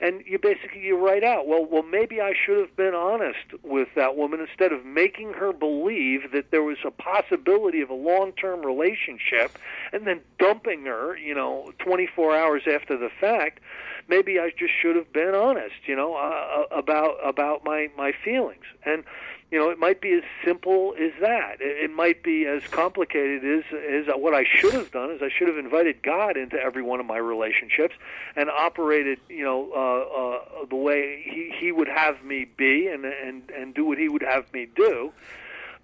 [0.00, 3.88] And you basically you write out, well, well, maybe I should have been honest with
[3.96, 8.64] that woman instead of making her believe that there was a possibility of a long-term
[8.64, 9.58] relationship,
[9.92, 13.60] and then dumping her, you know, 24 hours after the fact
[14.08, 18.64] maybe I just should have been honest, you know, uh, about about my my feelings.
[18.84, 19.04] And
[19.50, 21.60] you know, it might be as simple as that.
[21.60, 25.30] It, it might be as complicated as as what I should have done is I
[25.30, 27.94] should have invited God into every one of my relationships
[28.36, 33.04] and operated, you know, uh, uh, the way he he would have me be and
[33.04, 35.12] and and do what he would have me do.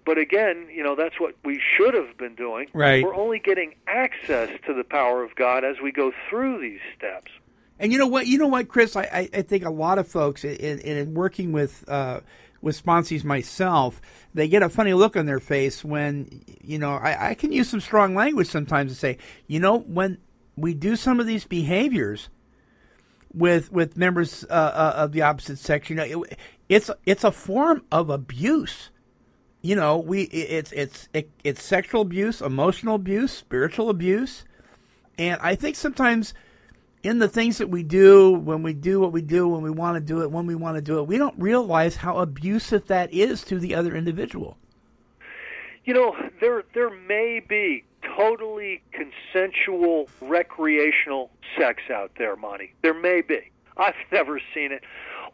[0.05, 2.67] But again, you know, that's what we should have been doing.
[2.73, 3.03] Right.
[3.03, 7.31] We're only getting access to the power of God as we go through these steps.
[7.79, 8.27] And you know what?
[8.27, 8.95] You know what, Chris?
[8.95, 12.21] I, I, think a lot of folks, in, in working with uh,
[12.61, 14.01] with sponsees myself,
[14.33, 17.69] they get a funny look on their face when you know I, I can use
[17.69, 20.19] some strong language sometimes to say, you know, when
[20.55, 22.29] we do some of these behaviors
[23.33, 27.31] with with members uh, uh, of the opposite sex, you know, it, it's it's a
[27.31, 28.89] form of abuse.
[29.61, 34.45] You know, we it's it's it, it's sexual abuse, emotional abuse, spiritual abuse,
[35.17, 36.33] and I think sometimes
[37.05, 39.95] in the things that we do, when we do what we do, when we want
[39.95, 43.13] to do it, when we want to do it, we don't realize how abusive that
[43.13, 44.57] is to the other individual.
[45.83, 47.83] You know, there there may be
[48.17, 52.73] totally consensual recreational sex out there, Monty.
[52.81, 53.51] There may be.
[53.77, 54.83] I've never seen it.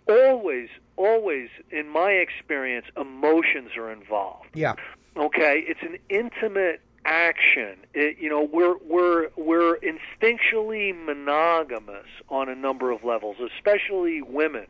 [0.10, 4.50] Always, always, in my experience, emotions are involved.
[4.54, 4.74] Yeah.
[5.16, 6.82] Okay, it's an intimate
[7.12, 7.76] action.
[7.94, 14.68] It, you know, we're we're we're instinctually monogamous on a number of levels, especially women.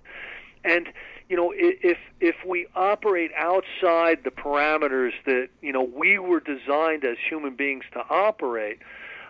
[0.64, 0.88] And
[1.30, 7.06] you know, if if we operate outside the parameters that you know we were designed
[7.06, 8.80] as human beings to operate,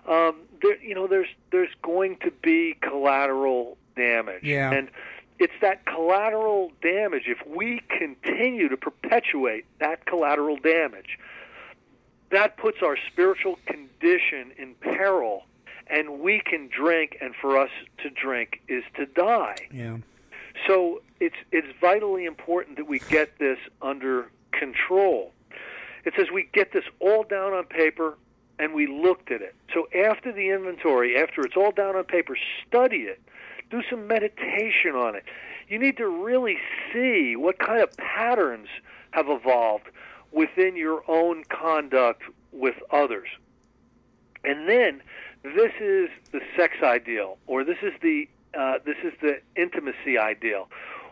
[0.08, 4.44] um, there you know there's there's going to be collateral damage.
[4.44, 4.72] Yeah.
[4.72, 4.90] And
[5.38, 7.24] it's that collateral damage.
[7.26, 11.18] If we continue to perpetuate that collateral damage,
[12.32, 15.46] that puts our spiritual condition in peril,
[15.88, 19.56] and we can drink, and for us to drink is to die.
[19.72, 19.98] Yeah.
[20.68, 25.32] So it's it's vitally important that we get this under control.
[26.04, 28.18] It says we get this all down on paper
[28.60, 29.56] and we looked at it.
[29.74, 33.22] So after the inventory, after it's all down on paper, study it.
[33.70, 35.24] Do some meditation on it.
[35.68, 36.58] You need to really
[36.92, 38.68] see what kind of patterns
[39.12, 39.86] have evolved
[40.32, 43.28] within your own conduct with others.
[44.44, 45.02] And then
[45.44, 50.68] this is the sex ideal, or this is the uh, this is the intimacy ideal,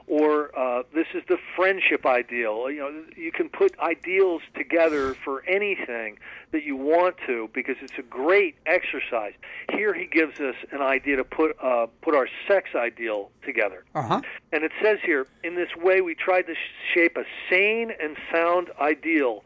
[0.10, 2.70] or uh, this is the friendship ideal.
[2.72, 6.18] You know, you can put ideals together for anything
[6.52, 9.34] that you want to because it's a great exercise.
[9.72, 13.86] Here he gives us an idea to put uh, put our sex ideal together.
[13.94, 14.22] Uh huh.
[14.52, 16.56] And it says here, in this way, we tried to
[16.94, 19.44] shape a sane and sound ideal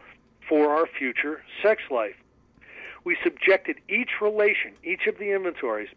[0.48, 2.16] for our future sex life.
[3.04, 5.90] We subjected each relation, each of the inventories,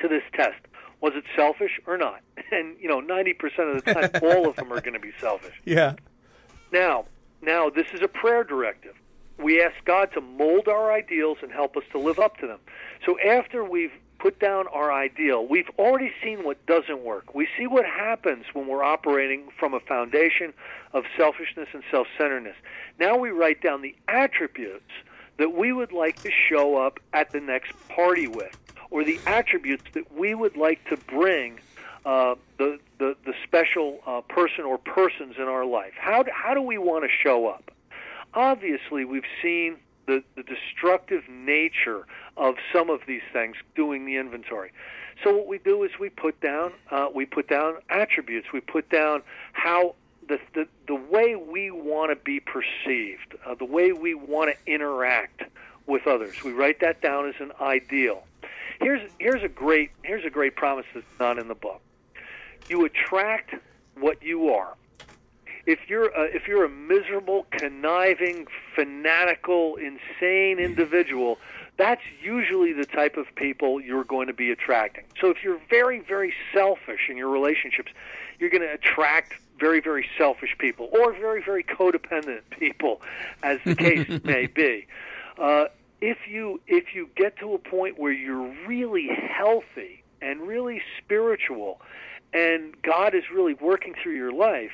[0.00, 0.60] to this test.
[1.00, 2.20] Was it selfish or not?
[2.52, 5.54] And, you know, 90% of the time, all of them are going to be selfish.
[5.64, 5.94] Yeah.
[6.70, 7.06] Now,
[7.42, 8.94] now this is a prayer directive.
[9.36, 12.60] We ask God to mold our ideals and help us to live up to them.
[13.04, 15.46] So after we've put down our ideal.
[15.46, 17.34] We've already seen what doesn't work.
[17.34, 20.52] We see what happens when we're operating from a foundation
[20.92, 22.56] of selfishness and self centeredness.
[22.98, 24.90] Now we write down the attributes
[25.38, 28.56] that we would like to show up at the next party with,
[28.96, 31.58] or the attributes that we would like to bring
[32.06, 35.92] uh, the, the, the special uh, person or persons in our life.
[35.98, 37.70] How do, how do we want to show up?
[38.32, 42.06] Obviously, we've seen the, the destructive nature
[42.38, 44.72] of some of these things doing the inventory.
[45.22, 48.48] So what we do is we put down uh, we put down attributes.
[48.52, 49.94] We put down how
[50.26, 54.72] the the, the way we want to be perceived, uh, the way we want to
[54.72, 55.42] interact
[55.86, 56.42] with others.
[56.44, 58.24] We write that down as an ideal.
[58.80, 61.80] Here's here's a great here's a great promise that's not in the book.
[62.68, 63.54] You attract
[63.94, 64.76] what you are
[65.66, 71.38] if you're a, if you're a miserable, conniving, fanatical, insane individual,
[71.76, 75.04] that's usually the type of people you're going to be attracting.
[75.20, 77.90] So if you're very, very selfish in your relationships,
[78.38, 83.02] you're going to attract very, very selfish people or very, very codependent people,
[83.42, 84.86] as the case may be.
[85.36, 85.66] Uh,
[86.00, 91.80] if you if you get to a point where you're really healthy and really spiritual,
[92.32, 94.72] and God is really working through your life,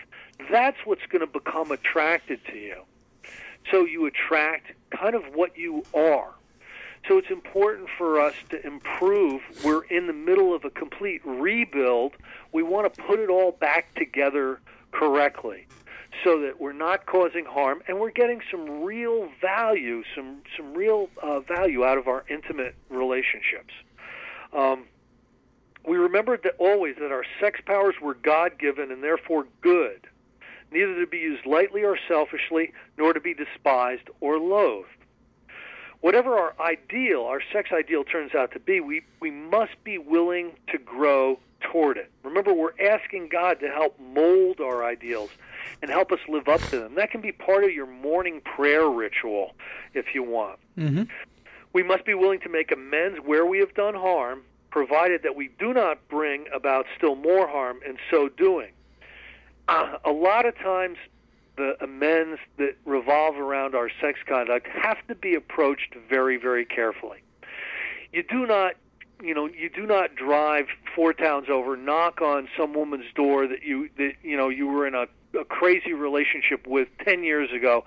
[0.51, 2.83] that's what's going to become attracted to you.
[3.71, 6.33] So you attract kind of what you are.
[7.09, 9.43] So it's important for us to improve.
[9.65, 12.13] We're in the middle of a complete rebuild.
[12.53, 14.61] We want to put it all back together
[14.93, 15.67] correctly
[16.25, 21.09] so that we're not causing harm and we're getting some real value, some, some real
[21.23, 23.73] uh, value out of our intimate relationships.
[24.53, 24.85] Um,
[25.87, 30.07] we remembered that always that our sex powers were God given and therefore good
[30.73, 34.89] neither to be used lightly or selfishly, nor to be despised or loathed.
[36.01, 40.53] Whatever our ideal, our sex ideal turns out to be, we, we must be willing
[40.69, 42.11] to grow toward it.
[42.25, 45.31] Remember, we're asking God to help mold our ideals
[45.81, 46.95] and help us live up to them.
[46.95, 49.55] That can be part of your morning prayer ritual
[49.95, 50.59] if you want.
[50.79, 51.05] Mm-hmm.
[51.73, 55.51] We must be willing to make amends where we have done harm, provided that we
[55.59, 58.73] do not bring about still more harm in so doing
[59.69, 60.99] uh, a lot of times
[61.57, 67.19] the amends that revolve around our sex conduct have to be approached very, very carefully.
[68.13, 68.75] You do not,
[69.23, 73.63] you know, you do not drive four towns over, knock on some woman's door that
[73.63, 75.07] you that you know you were in a,
[75.39, 77.85] a crazy relationship with ten years ago,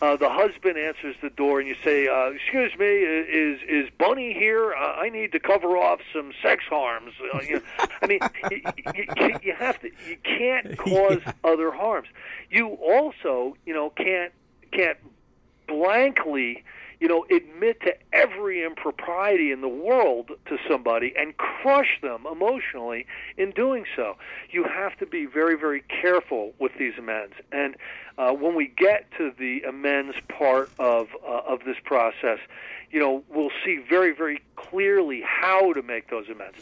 [0.00, 4.32] uh, the husband answers the door, and you say, uh, "Excuse me, is is Bunny
[4.32, 4.72] here?
[4.72, 8.20] Uh, I need to cover off some sex harms." Uh, you know, I mean,
[8.50, 8.62] you,
[8.94, 9.90] you, you have to.
[10.08, 11.32] You can't cause yeah.
[11.44, 12.08] other harms.
[12.48, 14.32] You also, you know, can't
[14.70, 14.98] can't
[15.66, 16.64] blankly
[17.00, 23.06] you know, admit to every impropriety in the world to somebody and crush them emotionally
[23.36, 24.16] in doing so.
[24.50, 27.34] You have to be very, very careful with these amends.
[27.52, 27.76] And
[28.16, 32.40] uh, when we get to the amends part of uh, of this process,
[32.90, 36.58] you know, we'll see very, very clearly how to make those amends.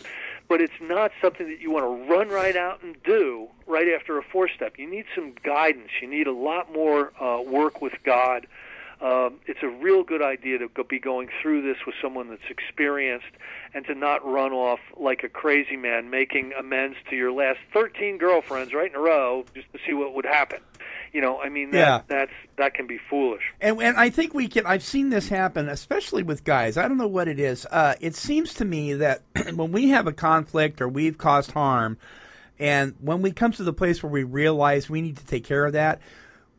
[0.48, 4.18] But it's not something that you want to run right out and do right after
[4.18, 4.78] a four step.
[4.78, 5.90] You need some guidance.
[6.00, 8.46] You need a lot more uh, work with God
[9.00, 12.48] um, it's a real good idea to go, be going through this with someone that's
[12.48, 13.26] experienced
[13.74, 18.16] and to not run off like a crazy man making amends to your last 13
[18.16, 20.60] girlfriends right in a row just to see what would happen.
[21.12, 22.02] You know, I mean, that, yeah.
[22.08, 23.42] that's that can be foolish.
[23.60, 24.66] And, and I think we can.
[24.66, 26.76] I've seen this happen, especially with guys.
[26.76, 27.66] I don't know what it is.
[27.70, 29.22] Uh, it seems to me that
[29.54, 31.96] when we have a conflict or we've caused harm,
[32.58, 35.64] and when we come to the place where we realize we need to take care
[35.64, 36.00] of that,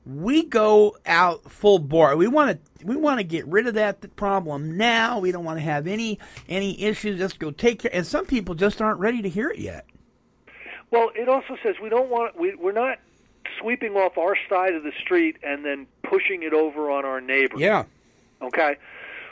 [0.08, 2.16] we go out full bore.
[2.16, 5.20] We want to we want to get rid of that problem now.
[5.20, 7.20] We don't want to have any any issues.
[7.20, 7.92] Just go take care.
[7.94, 9.86] And some people just aren't ready to hear it yet.
[10.92, 13.00] Well, it also says we don't want we we're not
[13.60, 17.60] sweeping off our side of the street and then pushing it over on our neighbor.
[17.60, 17.84] Yeah.
[18.42, 18.78] Okay.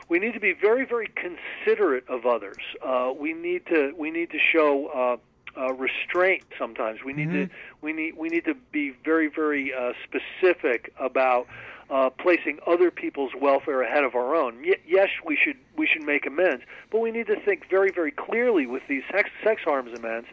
[0.10, 2.62] We need to be very very considerate of others.
[2.86, 4.88] Uh, we need to we need to show.
[4.88, 5.18] Uh,
[5.58, 7.00] uh, restraint sometimes.
[7.04, 7.46] We need mm-hmm.
[7.46, 7.50] to
[7.82, 11.48] we need we need to be very very uh, specific about
[11.89, 14.62] uh, placing other people's welfare ahead of our own.
[14.63, 18.12] Y- yes, we should we should make amends, but we need to think very very
[18.12, 20.28] clearly with these sex, sex harms amends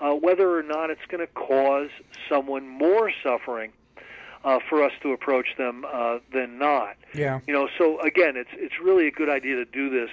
[0.00, 1.90] uh, whether or not it's going to cause
[2.28, 3.72] someone more suffering.
[4.44, 6.94] Uh, for us to approach them uh, than not.
[7.12, 7.40] Yeah.
[7.48, 10.10] You know, so again, it's it's really a good idea to do this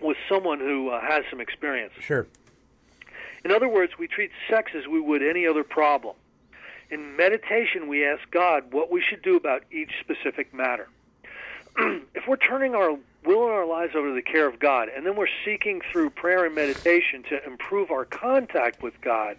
[0.00, 1.92] with someone who uh, has some experience.
[2.00, 2.26] Sure.
[3.44, 6.14] In other words, we treat sex as we would any other problem.
[6.90, 10.88] In meditation, we ask God what we should do about each specific matter.
[12.14, 15.06] if we're turning our will and our lives over to the care of God, and
[15.06, 19.36] then we're seeking through prayer and meditation to improve our contact with God,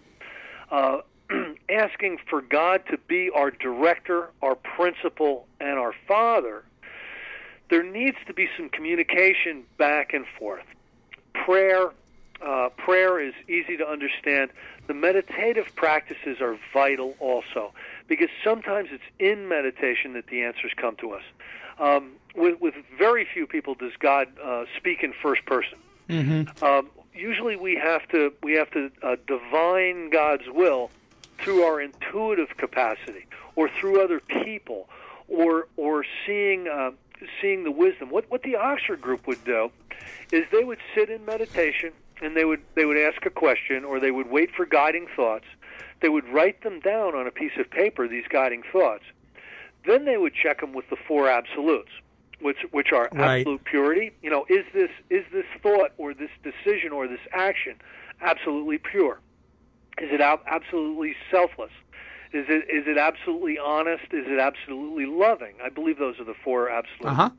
[0.71, 1.01] uh,
[1.69, 6.63] asking for God to be our director, our principal, and our Father,
[7.69, 10.65] there needs to be some communication back and forth.
[11.33, 11.91] Prayer,
[12.45, 14.51] uh, prayer is easy to understand.
[14.87, 17.73] The meditative practices are vital also,
[18.07, 21.23] because sometimes it's in meditation that the answers come to us.
[21.79, 25.77] Um, with, with very few people does God uh, speak in first person.
[26.09, 26.63] Mm-hmm.
[26.63, 30.91] Um, usually, we have to we have to uh, divine God's will
[31.39, 33.25] through our intuitive capacity,
[33.55, 34.89] or through other people,
[35.27, 36.91] or or seeing uh,
[37.41, 38.09] seeing the wisdom.
[38.09, 39.71] What what the Oxford group would do
[40.31, 43.99] is they would sit in meditation and they would they would ask a question or
[43.99, 45.45] they would wait for guiding thoughts.
[46.01, 48.07] They would write them down on a piece of paper.
[48.07, 49.03] These guiding thoughts.
[49.85, 51.91] Then they would check them with the four absolutes,
[52.41, 53.39] which which are Right.
[53.41, 54.11] absolute purity.
[54.21, 57.75] You know, is this is this thought or this decision or this action
[58.21, 59.19] absolutely pure?
[59.99, 61.71] Is it ab- absolutely selfless?
[62.31, 64.05] Is it is it absolutely honest?
[64.11, 65.55] Is it absolutely loving?
[65.63, 67.05] I believe those are the four absolutes.
[67.05, 67.29] Uh huh.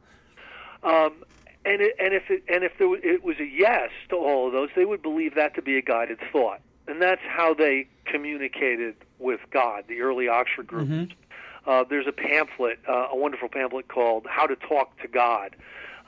[1.06, 1.24] Um,
[1.64, 4.46] and it, and if it, and if there, wa- it was a yes to all
[4.46, 7.86] of those, they would believe that to be a guided thought, and that's how they
[8.04, 9.84] communicated with God.
[9.88, 10.88] The early Oxford group.
[11.66, 15.56] Uh, there's a pamphlet, uh, a wonderful pamphlet called "How to Talk to God,"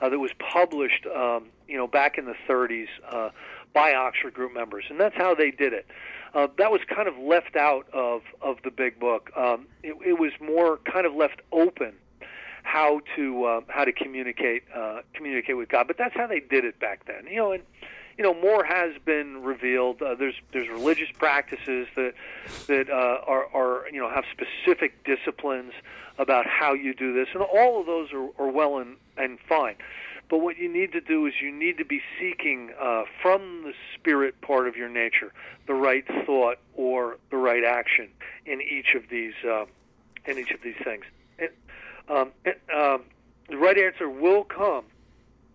[0.01, 3.29] uh, that was published, um, you know, back in the 30s uh,
[3.73, 5.87] by Oxford group members, and that's how they did it.
[6.35, 9.31] Uh, that was kind of left out of of the big book.
[9.35, 11.93] Um, it, it was more kind of left open
[12.67, 15.87] how to uh, how to communicate uh, communicate with God.
[15.87, 17.25] But that's how they did it back then.
[17.31, 17.63] You know, and
[18.17, 20.01] you know more has been revealed.
[20.01, 22.13] Uh, there's there's religious practices that
[22.67, 25.71] that uh, are are you know have specific disciplines
[26.19, 29.75] about how you do this, and all of those are, are well and and fine.
[30.29, 33.73] But what you need to do is you need to be seeking uh, from the
[33.95, 35.31] spirit part of your nature
[35.67, 38.09] the right thought or the right action
[38.45, 39.65] in each of these uh,
[40.25, 41.05] in each of these things.
[42.09, 42.31] Um,
[42.75, 43.03] um,
[43.49, 44.85] the right answer will come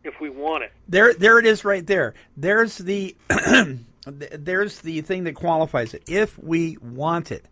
[0.04, 0.72] if we want it.
[0.88, 2.14] There, there it is, right there.
[2.36, 3.16] There's the,
[4.06, 6.02] there's the thing that qualifies it.
[6.08, 7.46] If we want it,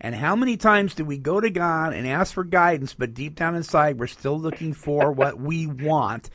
[0.00, 3.34] and how many times do we go to God and ask for guidance, but deep
[3.34, 6.30] down inside we're still looking for what we want,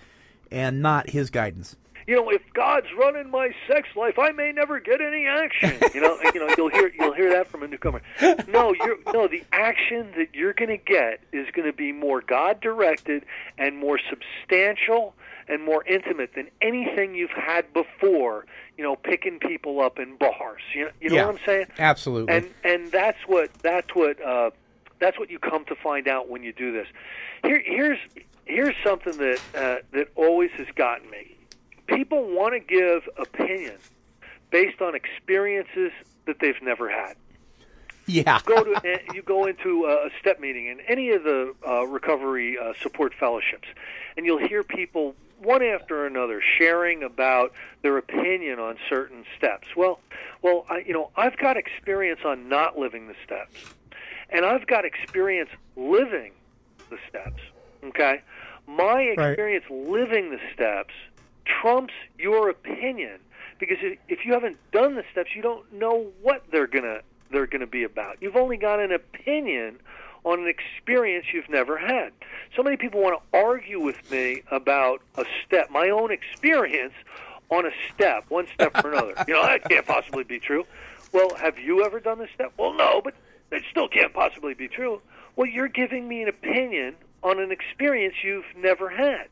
[0.52, 1.78] and not His guidance?
[2.08, 5.78] You know, if God's running my sex life, I may never get any action.
[5.94, 8.02] You know, you know, you'll hear you'll hear that from a newcomer.
[8.48, 9.28] No, you're no.
[9.28, 13.24] The action that you're going to get is going to be more God directed
[13.58, 15.16] and more substantial
[15.48, 18.46] and more intimate than anything you've had before.
[18.78, 20.62] You know, picking people up in bars.
[20.74, 21.26] You know, you know Yeah.
[21.28, 21.66] what I'm saying?
[21.80, 22.34] Absolutely.
[22.36, 24.52] and and that's what that's what uh,
[25.00, 26.88] that's what you come to find out when you do this.
[27.44, 28.00] Here, here's
[28.46, 31.36] here's something that uh, that always has gotten me.
[31.88, 33.78] People want to give opinion
[34.52, 35.92] based on experiences
[36.26, 37.16] that they've never had.
[38.06, 38.40] yeah.
[38.46, 42.58] Go to eh, you go into a step meeting in any of the uh, recovery
[42.58, 43.68] uh, support fellowships,
[44.16, 49.68] and you'll hear people one after another sharing about their opinion on certain steps.
[49.76, 50.00] Well,
[50.42, 53.60] well, I, you know, I've got experience on not living the steps,
[54.30, 56.32] and I've got experience living
[56.90, 57.42] the steps.
[57.84, 58.22] Okay,
[58.68, 59.32] my Right.
[59.32, 60.94] experience living the steps
[61.46, 63.20] trumps your opinion
[63.60, 67.68] because if, you haven't done the steps, you don't know what they're gonna they're gonna
[67.68, 68.18] be about.
[68.22, 69.80] You've only got an opinion
[70.26, 72.12] on an experience you've never had.
[72.56, 76.94] So many people want to argue with me about a step, my own experience
[77.50, 79.14] on a step, one step or another.
[79.28, 80.66] You know, that can't possibly be true.
[81.12, 82.54] Well, have you ever done this step?
[82.58, 83.14] Well, no, but
[83.52, 85.02] it still can't possibly be true.
[85.36, 89.28] Well, you're giving me an opinion on an experience you've never had.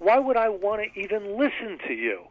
[0.00, 2.22] Why would I want to even listen to you?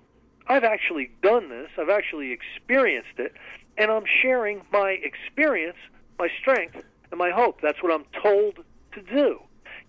[0.47, 3.33] I've actually done this, I've actually experienced it,
[3.77, 5.77] and I'm sharing my experience,
[6.17, 7.61] my strength, and my hope.
[7.61, 8.57] That's what I'm told
[8.93, 9.39] to do.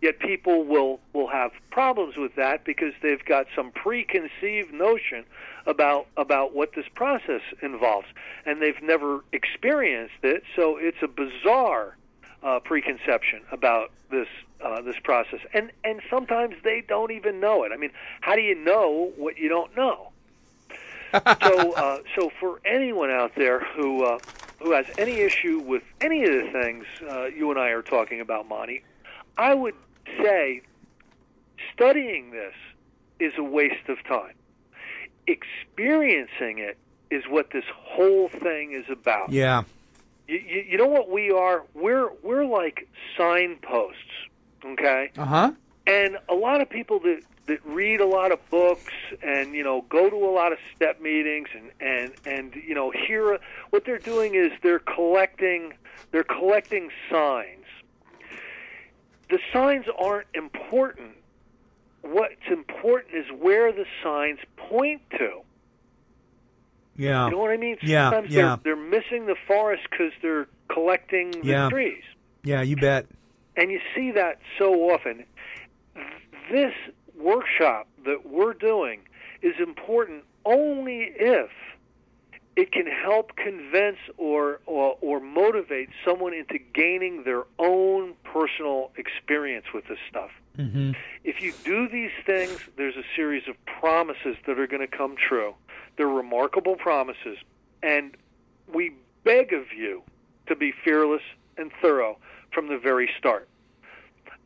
[0.03, 5.25] Yet people will, will have problems with that because they've got some preconceived notion
[5.67, 8.07] about about what this process involves,
[8.45, 10.43] and they've never experienced it.
[10.55, 11.97] So it's a bizarre
[12.43, 14.29] uh, preconception about this
[14.65, 17.73] uh, this process, and and sometimes they don't even know it.
[17.73, 20.11] I mean, how do you know what you don't know?
[21.43, 24.19] so uh, so for anyone out there who uh,
[24.61, 28.21] who has any issue with any of the things uh, you and I are talking
[28.21, 28.83] about, Monty,
[29.37, 29.75] I would
[30.19, 30.63] say
[31.75, 32.55] studying this
[33.19, 34.35] is a waste of time.
[35.27, 36.79] Experiencing it
[37.11, 39.31] is what this whole thing is about.
[39.31, 39.65] Yeah.
[40.31, 41.65] You, you, you know what we are?
[41.75, 43.99] We're we're like signposts.
[44.65, 45.53] Okay, Uh huh.
[45.89, 49.85] And a lot of people that that read a lot of books and you know
[49.89, 53.99] go to a lot of step meetings and and and you know hear what they're
[53.99, 55.73] doing is they're collecting
[56.13, 57.67] they're collecting signs.
[59.31, 61.17] The signs aren't important.
[62.03, 65.41] What's important is where the signs point to.
[67.01, 67.25] Yeah.
[67.27, 67.79] You know what I mean?
[67.83, 68.57] Yeah, Sometimes yeah.
[68.63, 71.69] they're they're missing the forest because they're collecting the Yeah.
[71.71, 72.03] trees.
[72.45, 73.07] Yeah, you bet.
[73.57, 75.25] And you see that so often.
[76.51, 76.75] This
[77.17, 79.01] workshop that we're doing
[79.43, 81.51] is important only if
[82.57, 89.67] it can help convince or, or, or motivate someone into gaining their own personal experience
[89.73, 90.31] with this stuff.
[90.59, 90.93] Mm-hmm.
[91.25, 95.15] If you do these things, there's a series of promises that are going to come
[95.17, 95.55] true.
[96.01, 97.37] They're remarkable promises.
[97.83, 98.17] And
[98.73, 100.03] we beg of you
[100.47, 101.21] to be fearless
[101.59, 102.17] and thorough
[102.55, 103.51] from the very start.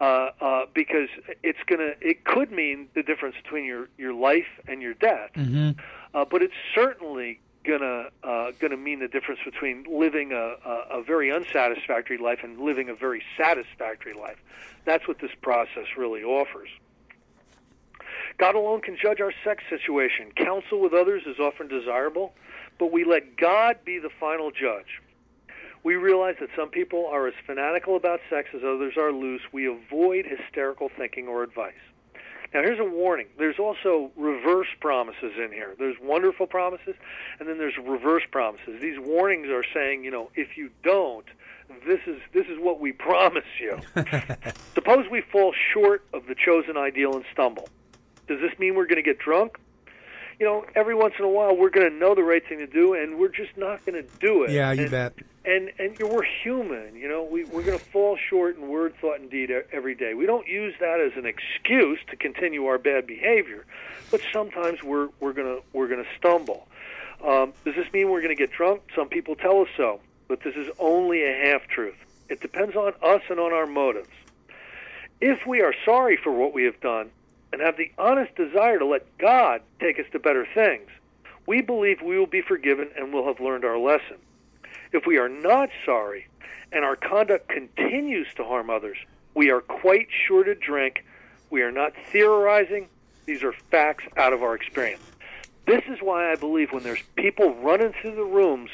[0.01, 1.09] Uh, uh, because
[1.45, 5.79] it's gonna, it could mean the difference between your, your life and your death, Mm-hmm.
[6.13, 11.03] uh, but it's certainly gonna uh, gonna mean the difference between living a, a, a
[11.05, 14.39] very unsatisfactory life and living a very satisfactory life.
[14.85, 16.69] That's what this process really offers.
[18.39, 20.33] God alone can judge our sex situation.
[20.37, 22.35] Counsel with others is often desirable,
[22.79, 25.01] but we let God be the final judge.
[25.85, 29.43] We realize that some people are as fanatical about sex as others are loose.
[29.53, 31.75] We avoid hysterical thinking or advice.
[32.55, 33.27] Now, here's a warning.
[33.37, 35.75] There's also reverse promises in here.
[35.77, 36.95] There's wonderful promises,
[37.41, 38.81] and then there's reverse promises.
[38.81, 41.27] These warnings are saying, you know, if you don't,
[41.85, 43.81] this is this is what we promise you.
[44.75, 47.69] Suppose we fall short of the chosen ideal and stumble.
[48.27, 49.59] Does this mean we're going to get drunk?
[50.41, 52.67] You know, every once in a while we're going to know the right thing to
[52.67, 54.51] do, and we're just not going to do it.
[54.51, 55.15] Yeah, you and, bet.
[55.45, 56.97] And and we're human.
[56.97, 60.15] You know, we we're going to fall short in word, thought, and deed every day.
[60.15, 63.65] We don't use that as an excuse to continue our bad behavior,
[64.11, 66.67] but sometimes we're we're going to we're going to stumble.
[67.25, 68.83] Um, does this mean we're going to get drunk?
[68.95, 71.97] Some people tell us so, but this is only a half truth.
[72.29, 74.09] It depends on us and on our motives.
[75.21, 77.11] If we are sorry for what we have done
[77.55, 80.89] and have the honest desire to let God take us to better things,
[81.47, 84.17] we believe we will be forgiven and will have learned our lesson.
[84.91, 86.27] If we are not sorry
[86.73, 88.99] and our conduct continues to harm others,
[89.35, 91.05] we are quite sure to drink.
[91.51, 92.89] We are not theorizing.
[93.25, 95.05] These are facts out of our experience.
[95.65, 98.71] This is why I believe when there's people running through the rooms,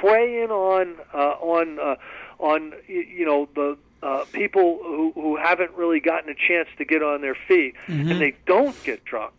[0.00, 1.94] preying on uh, on uh,
[2.40, 7.02] on you know the uh, people who who haven't really gotten a chance to get
[7.02, 9.32] on their feet, and they don't get drunk.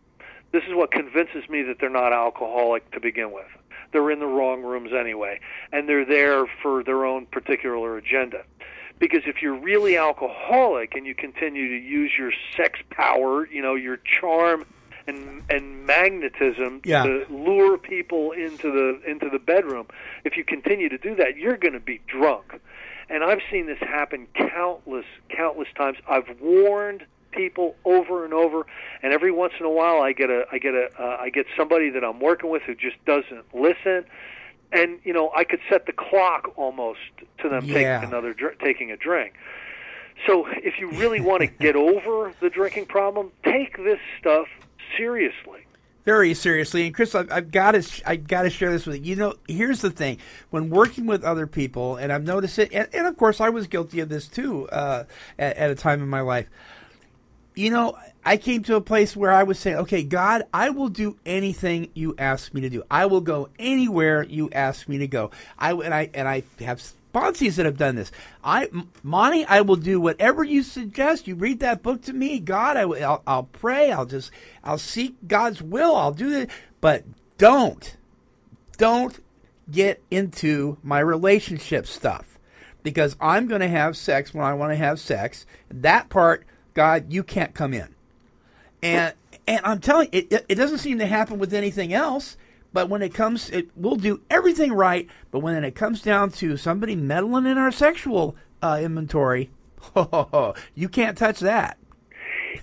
[0.51, 3.47] This is what convinces me that they're not alcoholic to begin with.
[3.91, 5.39] They're in the wrong rooms anyway,
[5.71, 8.43] and they're there for their own particular agenda.
[8.99, 13.75] Because if you're really alcoholic and you continue to use your sex power, you know,
[13.75, 14.65] your charm
[15.07, 17.03] and and magnetism Yeah.
[17.03, 19.87] to lure people into the into the bedroom,
[20.23, 22.59] if you continue to do that, you're going to be drunk.
[23.11, 25.97] And I've seen this happen countless countless times.
[26.09, 28.65] I've warned people over and over,
[29.03, 31.45] and every once in a while I get a I get a uh, I get
[31.57, 34.05] somebody that I'm working with who just doesn't listen.
[34.71, 36.99] And you know, I could set the clock almost
[37.39, 37.99] to them Yeah.
[37.99, 39.33] taking another dr- taking a drink.
[40.25, 44.47] So if you really want to get over the drinking problem, take this stuff
[44.97, 45.65] seriously.
[46.05, 46.85] Very seriously.
[46.85, 49.11] And Chris, I've, I've got to, I've got to share this with you.
[49.11, 50.17] You know, here's the thing:
[50.49, 53.67] when working with other people, and I've noticed it, and, and of course, I was
[53.67, 55.05] guilty of this too uh,
[55.37, 56.47] at, at a time in my life.
[57.53, 60.89] You know, I came to a place where I was saying, "Okay, God, I will
[60.89, 62.83] do anything you ask me to do.
[62.89, 66.81] I will go anywhere you ask me to go." I and I and I have
[67.11, 68.11] sponsees that have done this.
[68.43, 68.69] I,
[69.03, 71.27] Monty, I will do whatever you suggest.
[71.27, 72.77] You read that book to me, God.
[72.77, 73.03] I will.
[73.03, 73.91] I'll, I'll pray.
[73.91, 74.31] I'll just.
[74.63, 75.95] I'll seek God's will.
[75.95, 76.49] I'll do it.
[76.79, 77.03] But
[77.37, 77.95] don't,
[78.77, 79.19] don't
[79.69, 82.39] get into my relationship stuff
[82.83, 85.45] because I'm going to have sex when I want to have sex.
[85.69, 87.95] That part, God, you can't come in.
[88.81, 89.13] And
[89.47, 92.37] and I'm telling you, it, it doesn't seem to happen with anything else.
[92.73, 95.07] But when it comes, it we'll do everything right.
[95.31, 99.49] But when it comes down to somebody meddling in our sexual uh, inventory,
[100.75, 101.77] you can't touch that.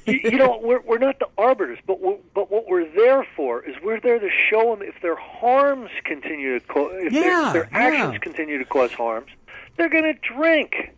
[0.07, 3.63] you, you know, we're we're not the arbiters, but we but what we're there for
[3.65, 7.65] is we're there to show them if their harms continue to co- if Yeah, their,
[7.65, 8.19] their actions yeah.
[8.19, 9.31] continue to cause harms,
[9.77, 10.91] they're going to drink.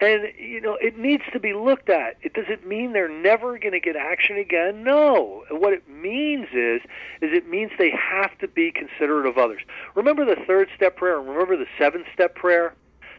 [0.00, 2.16] And you know, it needs to be looked at.
[2.20, 4.82] It doesn't mean they're never going to get action again.
[4.82, 5.44] No.
[5.50, 6.82] What it means is
[7.22, 9.62] is it means they have to be considerate of others.
[9.94, 12.74] Remember the third step prayer and remember the seventh step prayer?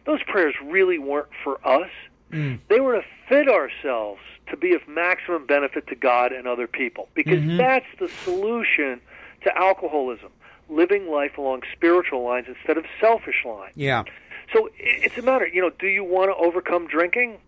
[0.06, 1.90] Those prayers really weren't for us.
[2.32, 2.60] Mm.
[2.68, 4.20] They were to fit ourselves
[4.50, 7.56] to be of maximum benefit to God and other people because mm-hmm.
[7.56, 9.00] that's the solution
[9.42, 10.30] to alcoholism.
[10.70, 13.72] Living life along spiritual lines instead of selfish lines.
[13.74, 14.04] Yeah.
[14.52, 17.38] So it's a matter, you know, do you want to overcome drinking?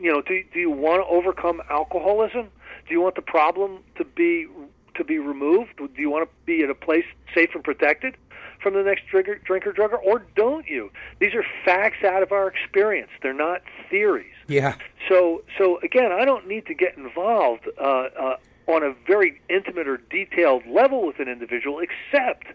[0.00, 2.48] You know, do do you want to overcome alcoholism?
[2.86, 4.46] Do you want the problem to be
[4.94, 5.76] to be removed?
[5.76, 7.04] Do you want to be at a place
[7.34, 8.16] safe and protected
[8.60, 10.90] from the next drinker, drinker drugger, or don't you?
[11.20, 13.10] These are facts out of our experience.
[13.22, 14.34] They're not theories.
[14.48, 14.74] Yeah.
[15.08, 18.36] So, so again, I don't need to get involved uh, uh,
[18.66, 22.46] on a very intimate or detailed level with an individual, except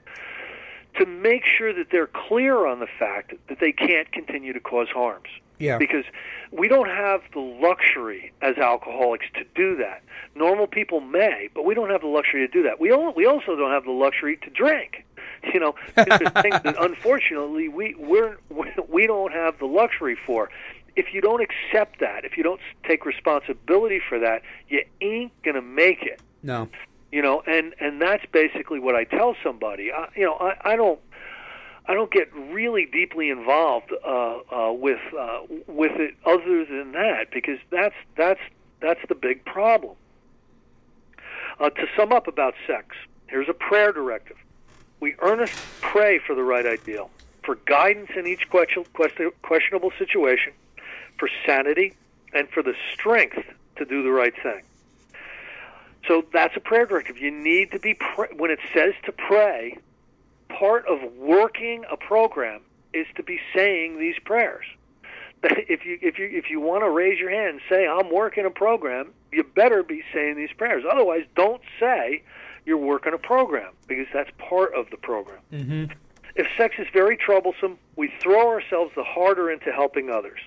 [0.96, 4.88] to make sure that they're clear on the fact that they can't continue to cause
[4.90, 5.30] harms.
[5.60, 5.78] Yeah.
[5.78, 6.06] Because
[6.52, 10.04] we don't have the luxury as alcoholics to do that.
[10.36, 12.80] Normal people may, but we don't have the luxury to do that.
[12.80, 15.06] We al- we also don't have the luxury to drink.
[15.54, 18.38] You know, things that unfortunately we we're,
[18.90, 20.50] we don't have the luxury for.
[20.96, 25.62] If you don't accept that, if you don't take responsibility for that, you ain't gonna
[25.62, 26.70] make it No.
[27.14, 29.92] You know and and that's basically what i tell somebody.
[29.92, 31.00] I, you know i i don't
[31.86, 37.28] i don't get really deeply involved uh uh with uh with it other than that
[37.32, 38.40] because that's that's
[38.82, 39.96] that's the big problem.
[41.60, 42.88] Uh to sum up about sex
[43.28, 44.38] here's a prayer directive.
[45.00, 47.12] We earnestly pray for the right ideal
[47.46, 50.54] for guidance in each question, question, questionable situation
[51.20, 51.96] for sanity
[52.34, 53.38] and for the strength
[53.78, 54.64] to do the right thing
[56.08, 57.18] so that's a prayer directive.
[57.18, 59.78] You need to be pr- when it says to pray.
[60.50, 62.62] Part of working a program
[62.94, 64.66] is to be saying these prayers.
[65.46, 68.46] If you if you if you want to raise your hand and say I'm working
[68.46, 70.86] a program, you better be saying these prayers.
[70.90, 72.24] Otherwise, don't say
[72.66, 75.40] you're working a program because that's part of the program.
[75.52, 75.92] Mm-hmm.
[76.36, 80.40] If sex is very troublesome, we throw ourselves the harder into helping others.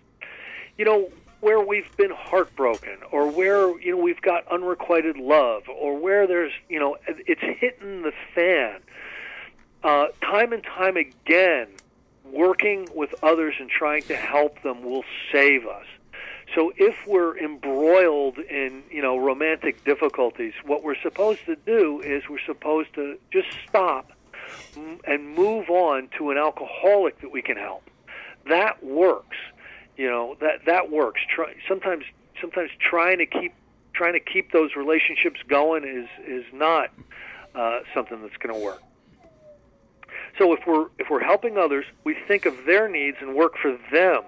[0.79, 1.11] You know,
[1.47, 6.51] where we've been heartbroken or where, you know, we've got unrequited love or where there's,
[6.69, 8.81] you know, it's hitting the fan.
[9.85, 11.69] Uh, time and time again,
[12.25, 15.87] working with others and trying to help them will save us.
[16.53, 22.29] So if we're embroiled in, you know, romantic difficulties, what we're supposed to do is
[22.29, 24.11] we're supposed to just stop
[25.05, 27.89] and move on to an alcoholic that we can help.
[28.49, 29.37] That works.
[29.97, 31.21] You know, that that works.
[31.35, 32.05] Try, sometimes
[32.41, 33.55] sometimes trying to keep
[33.95, 36.91] trying to keep those relationships going is is not
[37.55, 38.83] uh, something that's going to work.
[40.39, 43.79] So if we're if we're helping others, we think of their needs and work for
[43.91, 44.23] them.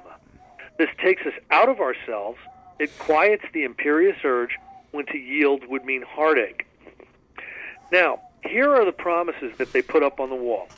[0.78, 2.38] This takes us out of ourselves.
[2.78, 4.56] It quiets the imperious urge
[4.92, 6.66] when to yield would mean heartache.
[7.92, 10.68] Now, here are the promises that they put up on the wall.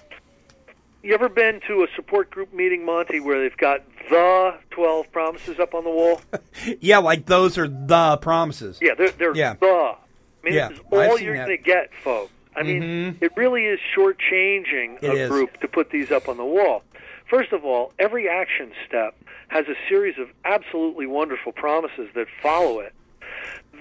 [1.03, 5.59] You ever been to a support group meeting, Monty, where they've got the 12 promises
[5.59, 6.21] up on the wall?
[6.81, 8.79] Yeah, like those are the promises.
[8.83, 9.55] Yeah, they're, they're Yeah.
[9.55, 9.67] the.
[9.67, 9.97] I
[10.45, 12.31] mean, Yeah, this is I've all you're going to get, folks.
[12.55, 13.23] I mean, Mhm.
[13.23, 15.31] it really is shortchanging It a is.
[15.31, 16.83] group to put these up on the wall.
[17.29, 19.15] First of all, every action step
[19.49, 22.93] has a series of absolutely wonderful promises that follow it.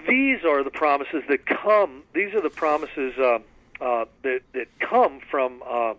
[0.08, 2.02] These are the promises that come.
[2.14, 3.40] These are the promises uh,
[3.80, 5.94] uh, that that come from uh,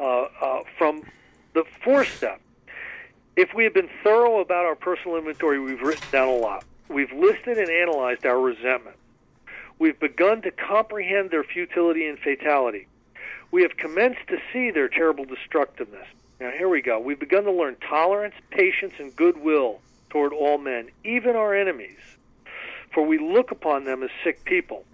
[0.00, 1.02] Uh, uh, from
[1.54, 2.40] the fourth step.
[3.34, 6.64] If we have been thorough about our personal inventory, we've written down a lot.
[6.88, 8.96] We've listed and analyzed our resentment.
[9.80, 12.86] We've begun to comprehend their futility and fatality.
[13.50, 16.06] We have commenced to see their terrible destructiveness.
[16.40, 17.00] Now, here we go.
[17.00, 19.80] We've begun to learn tolerance, patience, and goodwill
[20.10, 21.98] toward all men, even our enemies.
[22.92, 24.84] For we look upon them as sick people.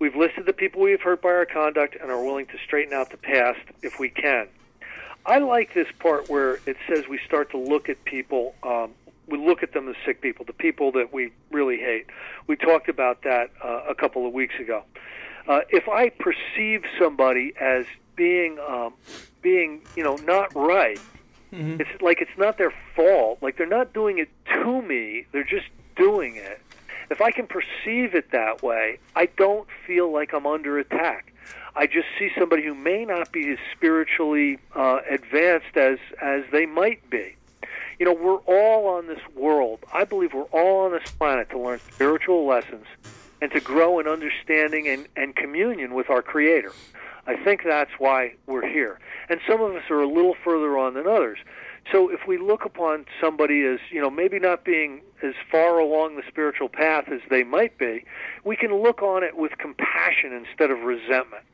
[0.00, 2.94] We've listed the people we have hurt by our conduct and are willing to straighten
[2.94, 4.48] out the past if we can.
[5.26, 8.92] I like this part where it says we start to look at people, um,
[9.28, 12.06] we look at them as sick people, the people that we really hate.
[12.46, 14.84] We talked about that uh, a couple of weeks ago.
[15.46, 17.84] Uh, if I perceive somebody as
[18.16, 18.94] being, um,
[19.42, 20.98] being, you know, not right,
[21.80, 23.38] it's like it's not their fault.
[23.42, 24.30] Like they're not doing it
[24.62, 26.60] to me; they're just doing it.
[27.10, 31.32] If I can perceive it that way, I don't feel like I'm under attack.
[31.74, 36.66] I just see somebody who may not be as spiritually uh, advanced as as they
[36.66, 37.36] might be.
[37.98, 39.80] You know, we're all on this world.
[39.92, 42.86] I believe we're all on this planet to learn spiritual lessons
[43.42, 46.72] and to grow in understanding and, and communion with our Creator.
[47.26, 48.98] I think that's why we're here.
[49.28, 51.38] And some of us are a little further on than others.
[51.90, 56.16] So if we look upon somebody as, you know, maybe not being as far along
[56.16, 58.04] the spiritual path as they might be,
[58.44, 61.44] we can look on it with compassion instead of resentment.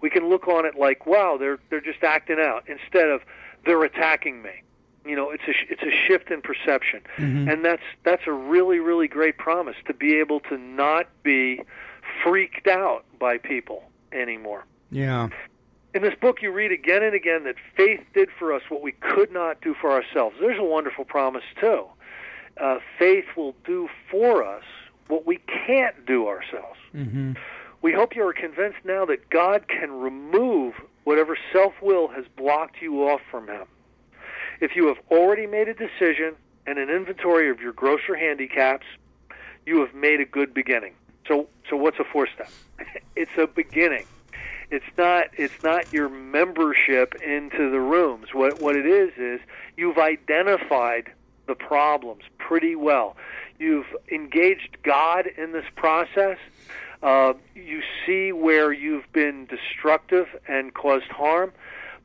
[0.00, 3.22] We can look on it like, wow, they're they're just acting out instead of
[3.64, 4.62] they're attacking me.
[5.04, 7.48] You know, it's a it's a shift in perception, mm-hmm.
[7.48, 11.62] and that's that's a really really great promise to be able to not be
[12.22, 14.64] freaked out by people anymore.
[14.90, 15.28] Yeah.
[15.96, 18.92] In this book, you read again and again that faith did for us what we
[18.92, 20.36] could not do for ourselves.
[20.38, 21.86] There's a wonderful promise, too.
[22.60, 24.64] Uh, faith will do for us
[25.08, 26.78] what we can't do ourselves.
[26.94, 27.32] Mm-hmm.
[27.80, 30.74] We hope you are convinced now that God can remove
[31.04, 33.64] whatever self will has blocked you off from Him.
[34.60, 36.34] If you have already made a decision
[36.66, 38.84] and an inventory of your grosser handicaps,
[39.64, 40.92] you have made a good beginning.
[41.26, 42.50] So, so what's a four step?
[43.16, 44.04] it's a beginning.
[44.70, 45.28] It's not.
[45.34, 48.28] It's not your membership into the rooms.
[48.32, 49.40] What what it is is
[49.76, 51.12] you've identified
[51.46, 53.16] the problems pretty well.
[53.58, 56.38] You've engaged God in this process.
[57.02, 61.52] Uh, you see where you've been destructive and caused harm,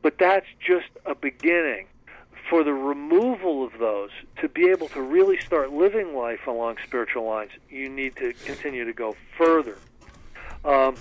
[0.02, 1.88] but that's just a beginning.
[2.50, 4.10] For the removal of those,
[4.42, 8.84] to be able to really start living life along spiritual lines, you need to continue
[8.84, 9.78] to go further.
[10.66, 10.96] Um,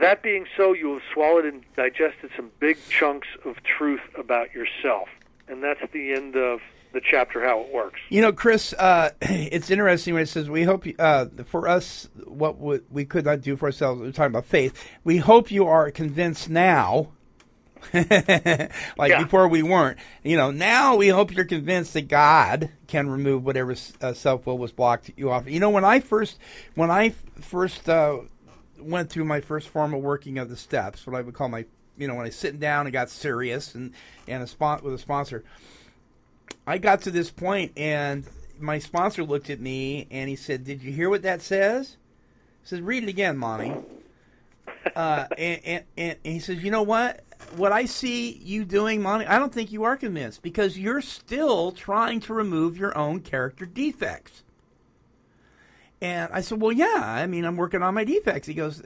[0.00, 5.08] that being so, you have swallowed and digested some big chunks of truth about yourself.
[5.48, 6.60] And that's the end of
[6.92, 8.00] the chapter, how it works.
[8.10, 12.58] You know, Chris, uh, it's interesting when it says, we hope, uh, for us, what
[12.90, 14.82] we could not do for ourselves, we're talking about faith.
[15.04, 17.08] We hope you are convinced now,
[17.92, 19.22] like Yeah.
[19.22, 19.98] before we weren't.
[20.22, 24.58] You know, now we hope you're convinced that God can remove whatever uh, self will
[24.58, 25.48] was blocked you off.
[25.48, 26.38] You know, when I first,
[26.74, 28.18] when I first uh,
[28.84, 31.64] went through my first formal working of the steps, what I would call my,
[31.96, 33.92] you know, when I sit down and got serious and
[34.26, 35.44] and a spot with a sponsor,
[36.66, 38.26] I got to this point and
[38.58, 41.96] my sponsor looked at me and he said, "Did you hear what that says?"
[42.62, 43.74] Said, "Read it again, Monty."
[44.94, 47.24] Uh, and, and, and he says, "You know what?
[47.56, 51.72] What I see you doing, Monty, I don't think you are convinced because you're still
[51.72, 54.44] trying to remove your own character defects."
[56.02, 57.00] And I said, "Well, yeah.
[57.00, 58.82] I mean, I'm working on my defects." He goes,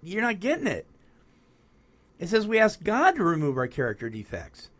[0.00, 0.86] "You're not getting it."
[2.20, 4.70] It says we ask God to remove our character defects.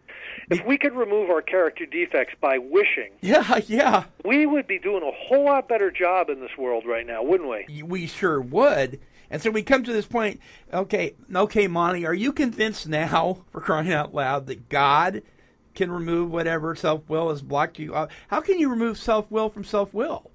[0.49, 4.05] If we could remove our character defects by wishing, Yeah, yeah.
[4.25, 7.51] we would be doing a whole lot better job in this world right now, wouldn't
[7.51, 7.83] we?
[7.83, 9.01] we sure would.
[9.29, 10.41] And so we come to this point.
[10.73, 15.23] Okay, okay, Monty, are you convinced now, for crying out loud, that God
[15.75, 17.93] can remove whatever self will has blocked you?
[17.93, 20.31] Uh, how can you remove self will from self will?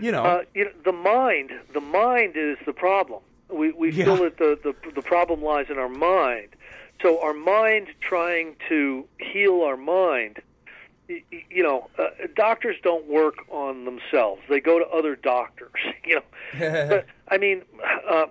[0.00, 3.20] You know, Uh, you know, the mind, the mind is the problem.
[3.48, 4.04] We we Yeah.
[4.06, 6.48] feel that the, the the problem lies in our mind.
[7.02, 10.40] So our mind trying to heal our mind.
[11.08, 14.40] You know, uh, doctors don't work on themselves.
[14.48, 15.70] They go to other doctors.
[16.06, 17.62] You know, but, I mean,
[18.08, 18.26] uh,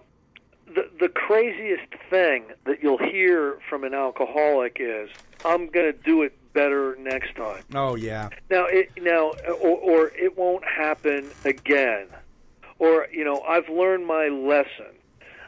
[0.67, 5.09] the the craziest thing that you'll hear from an alcoholic is,
[5.43, 9.31] "I'm going to do it better next time." oh yeah, Now, it, now,
[9.61, 12.07] or, or it won't happen again,
[12.79, 14.93] or you know, I've learned my lesson.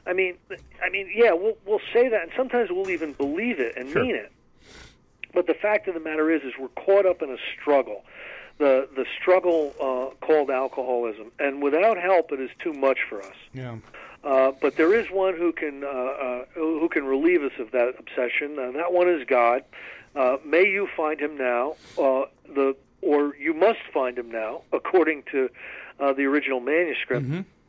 [0.08, 0.36] I mean,
[0.84, 4.04] I mean, yeah, we'll we'll say that, and sometimes we'll even believe it and Sure.
[4.04, 4.32] mean it.
[5.34, 8.04] But the fact of the matter is, is we're caught up in a struggle,
[8.58, 13.36] the the struggle uh, called alcoholism, and without help, it is too much for us.
[13.54, 13.78] yeah.
[14.24, 17.94] Uh, but there is one who can uh, uh, who can relieve us of that
[18.00, 19.64] obsession, and that one is God.
[20.16, 25.24] Uh, may you find him now, uh, the or you must find him now, according
[25.32, 25.50] to
[26.00, 27.26] uh, the original manuscript.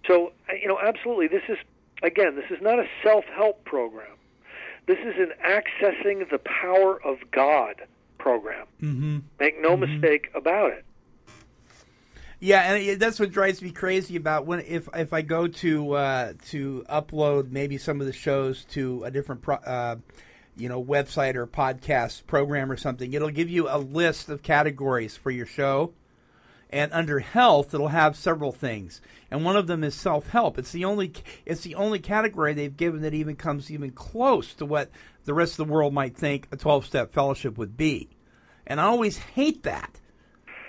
[0.07, 1.59] So uh, you know, absolutely, this is
[2.03, 4.17] again, this is not a self-help program.
[4.87, 7.83] This is an accessing the power of God
[8.19, 8.67] program.
[8.81, 9.19] Mm-hmm.
[9.41, 10.85] Make no mistake about it.
[12.39, 16.33] Yeah, and that's what drives me crazy about when if if I go to uh,
[16.49, 19.97] to upload maybe some of the shows to a different pro, uh,
[20.57, 23.13] you know website or podcast program or something.
[23.13, 25.93] It'll give you a list of categories for your show,
[26.71, 29.01] and under health, it'll have several things,
[29.31, 30.59] and one of them is self help.
[30.59, 31.13] It's the only
[31.45, 34.91] it's the only category they've given that even comes even close to what
[35.25, 38.09] the rest of the world might think a twelve step fellowship would be,
[38.67, 40.01] and I always hate that.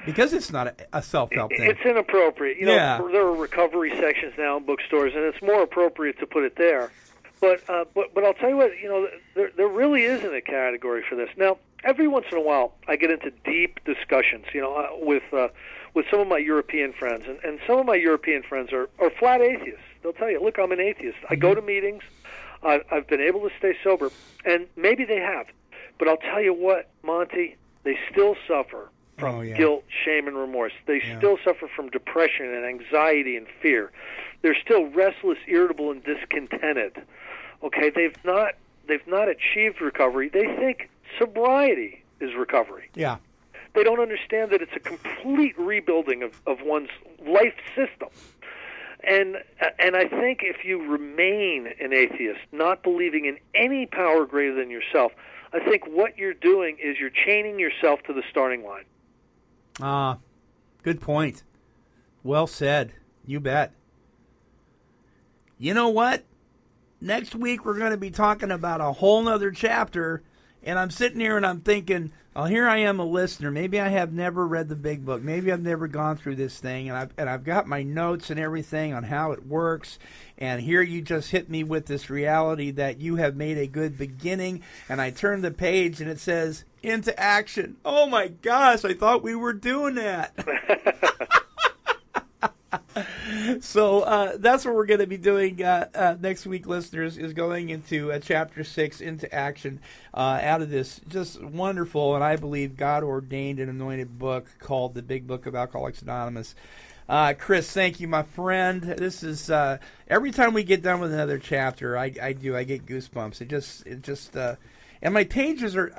[0.06, 1.70] Because it's not a, a self help thing.
[1.70, 2.58] It's inappropriate.
[2.60, 3.02] You know, Yeah.
[3.12, 6.92] there are recovery sections now in bookstores, and it's more appropriate to put it there.
[7.40, 10.42] But uh, but but I'll tell you what, you know, there there really isn't a
[10.42, 11.30] category for this.
[11.38, 15.24] Now, every once in a while, I get into deep discussions, you know, uh, with
[15.32, 15.50] uh,
[15.94, 19.12] with some of my European friends, and, and some of my European friends are are
[19.20, 19.82] flat atheists.
[20.02, 21.18] They'll tell you, look, I'm an atheist.
[21.30, 22.04] I go to meetings.
[22.64, 24.12] I've, I've been able to stay sober,
[24.44, 25.46] and maybe they have.
[26.00, 29.58] But I'll tell you what, Monty, they still suffer from Oh, yeah.
[29.58, 30.74] guilt, shame, and remorse.
[30.88, 31.18] They Yeah.
[31.18, 33.92] still suffer from depression and anxiety and fear.
[34.44, 37.02] They're still restless, irritable, and discontented.
[37.64, 38.54] Okay, they've not
[38.88, 40.30] they've not achieved recovery.
[40.30, 42.90] They think sobriety is recovery.
[42.96, 43.18] yeah.
[43.74, 46.90] they don't understand that it's a complete rebuilding of, of one's
[47.26, 48.10] life system.
[49.04, 49.38] And
[49.80, 54.70] and I think if you remain an atheist, not believing in any power greater than
[54.70, 55.12] yourself,
[55.54, 58.86] I think what you're doing is you're chaining yourself to the starting line.
[59.80, 60.18] Ah,
[60.84, 61.44] good point.
[62.24, 62.94] Well said.
[63.26, 63.72] You bet.
[65.60, 66.24] You know what?
[67.00, 70.24] Next week we're going to be talking about a whole nother chapter,
[70.64, 73.52] and I'm sitting here and I'm thinking, oh, here I am a listener.
[73.52, 75.22] Maybe I have never read the big book.
[75.22, 78.40] Maybe I've never gone through this thing, and I've and I've got my notes and
[78.40, 80.00] everything on how it works.
[80.40, 83.96] And here you just hit me with this reality that you have made a good
[83.96, 87.78] beginning, and I turn the page and it says into action.
[87.86, 88.84] Oh my gosh!
[88.84, 90.34] I thought we were doing that.
[93.62, 97.18] so uh, that's what we're going to be doing uh, uh, next week, listeners.
[97.18, 99.80] Is going into uh, chapter six into action
[100.14, 104.94] uh, out of this just wonderful and I believe God ordained and anointed book called
[104.94, 106.56] the Big Book of Alcoholics Anonymous.
[107.10, 108.82] Uh, Chris, thank you, my friend.
[108.82, 109.50] This is
[110.08, 113.42] every time we get done with another chapter, I, I do I get goosebumps.
[113.42, 115.94] It just it just and my pages are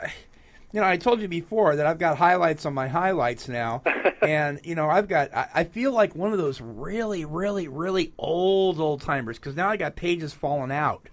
[0.73, 3.83] you know, I told you before that I've got highlights on my highlights now,
[4.23, 8.13] and you know, I've got I, I feel like one of those really, really, really
[8.19, 11.09] old old timers because now I got pages falling out.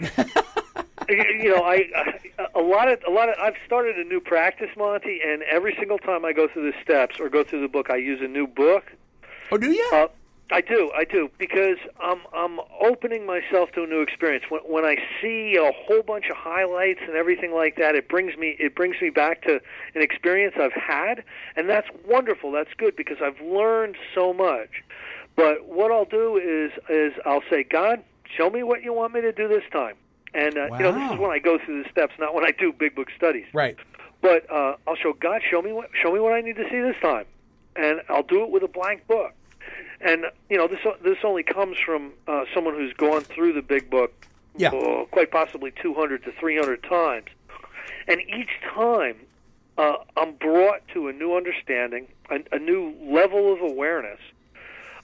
[0.00, 2.20] you know, I, I
[2.54, 5.98] a lot of a lot of I've started a new practice, Monty, and every single
[5.98, 8.46] time I go through the steps or go through the book, I use a new
[8.46, 8.92] book.
[9.50, 9.90] Oh, do you?
[9.92, 10.08] Uh,
[10.50, 14.44] I do, I do, because I'm I'm opening myself to a new experience.
[14.48, 18.36] When when I see a whole bunch of highlights and everything like that, it brings
[18.38, 19.60] me it brings me back to
[19.94, 21.22] an experience I've had,
[21.56, 22.50] and that's wonderful.
[22.50, 24.82] That's good because I've learned so much.
[25.36, 28.02] But what I'll do is is I'll say, God,
[28.34, 29.96] show me what you want me to do this time.
[30.32, 30.78] And uh, wow.
[30.78, 32.94] you know, this is when I go through the steps, not when I do big
[32.94, 33.46] book studies.
[33.52, 33.76] Right.
[34.22, 36.80] But uh, I'll show God, show me what show me what I need to see
[36.80, 37.26] this time,
[37.76, 39.34] and I'll do it with a blank book
[40.00, 43.90] and you know this this only comes from uh, someone who's gone through the big
[43.90, 44.70] book, yeah.
[44.70, 47.26] uh, quite possibly 200 to 300 times,
[48.06, 49.16] and each time
[49.76, 54.20] uh, I'm brought to a new understanding, a, a new level of awareness,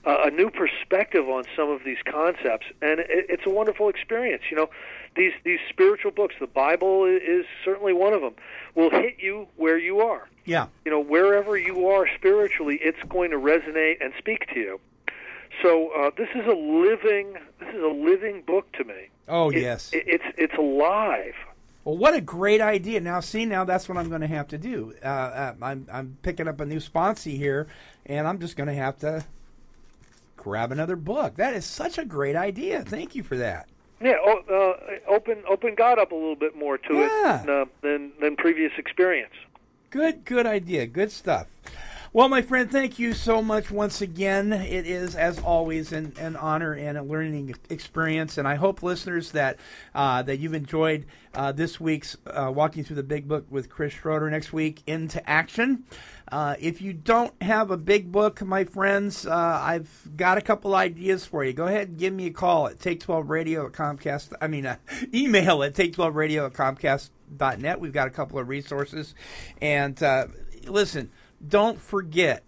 [0.05, 4.43] a new perspective on some of these concepts, and it, it's a wonderful experience.
[4.51, 4.69] You know,
[5.15, 8.35] these these spiritual books, the Bible is certainly one of them,
[8.75, 10.27] will hit you where you are.
[10.45, 10.67] Yeah.
[10.85, 14.79] You know, wherever you are spiritually, it's going to resonate and speak to you.
[15.63, 19.09] So uh, this is a living this is a living book to me.
[19.27, 19.89] Oh It- yes.
[19.93, 21.33] it, it's it's alive.
[21.83, 22.99] Well, what a great idea!
[22.99, 24.93] Now, see, now that's what I'm going to have to do.
[25.03, 27.67] Uh, uh, I'm I'm picking up a new sponsee here,
[28.07, 29.23] and I'm just going to have to
[30.45, 31.35] grab another book.
[31.37, 32.83] That is such a great idea.
[32.83, 33.67] Thank you for that.
[33.99, 34.73] Yeah, uh,
[35.07, 37.41] open open God up a little bit more to Yeah.
[37.41, 39.33] it than, uh, than than previous experience.
[39.89, 40.85] Good, good idea.
[40.85, 41.47] Good stuff.
[42.15, 44.53] Well, my friend, thank you so much once again.
[44.53, 49.31] It is, as always, an, an honor and a learning experience, and I hope listeners
[49.31, 49.59] that
[49.93, 53.91] uh, that you've enjoyed uh, this week's uh, walking through the Big Book with Chris
[53.91, 54.29] Schroeder.
[54.29, 55.83] Next week, into action.
[56.31, 60.73] Uh, if you don't have a big book, my friends, uh, I've got a couple
[60.73, 61.51] ideas for you.
[61.51, 64.31] Go ahead and give me a call at take12radio at Comcast.
[64.39, 64.77] I mean, uh,
[65.13, 67.81] email at take12radio at Comcast.net.
[67.81, 69.15] We've got a couple of resources.
[69.61, 70.01] And
[70.65, 71.11] listen,
[71.47, 72.43] don't forget,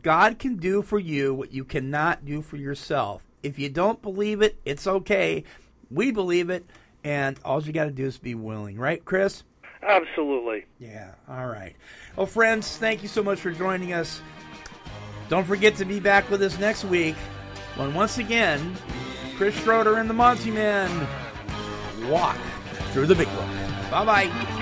[0.00, 3.22] God can do for you what you cannot do for yourself.
[3.42, 5.44] If you don't believe it, it's okay.
[5.90, 6.64] We believe it.
[7.04, 9.42] And all you got to do is be willing, right, Chris?
[9.82, 10.64] Absolutely.
[10.78, 11.74] Yeah, all right.
[12.16, 14.22] Well, friends, thank you so much for joining us.
[15.28, 17.16] Don't forget to be back with us next week
[17.76, 18.76] when once again,
[19.36, 21.08] Chris Schroeder and the Monty Men
[22.08, 22.36] walk
[22.92, 23.48] through the big book.
[23.90, 24.61] Bye bye.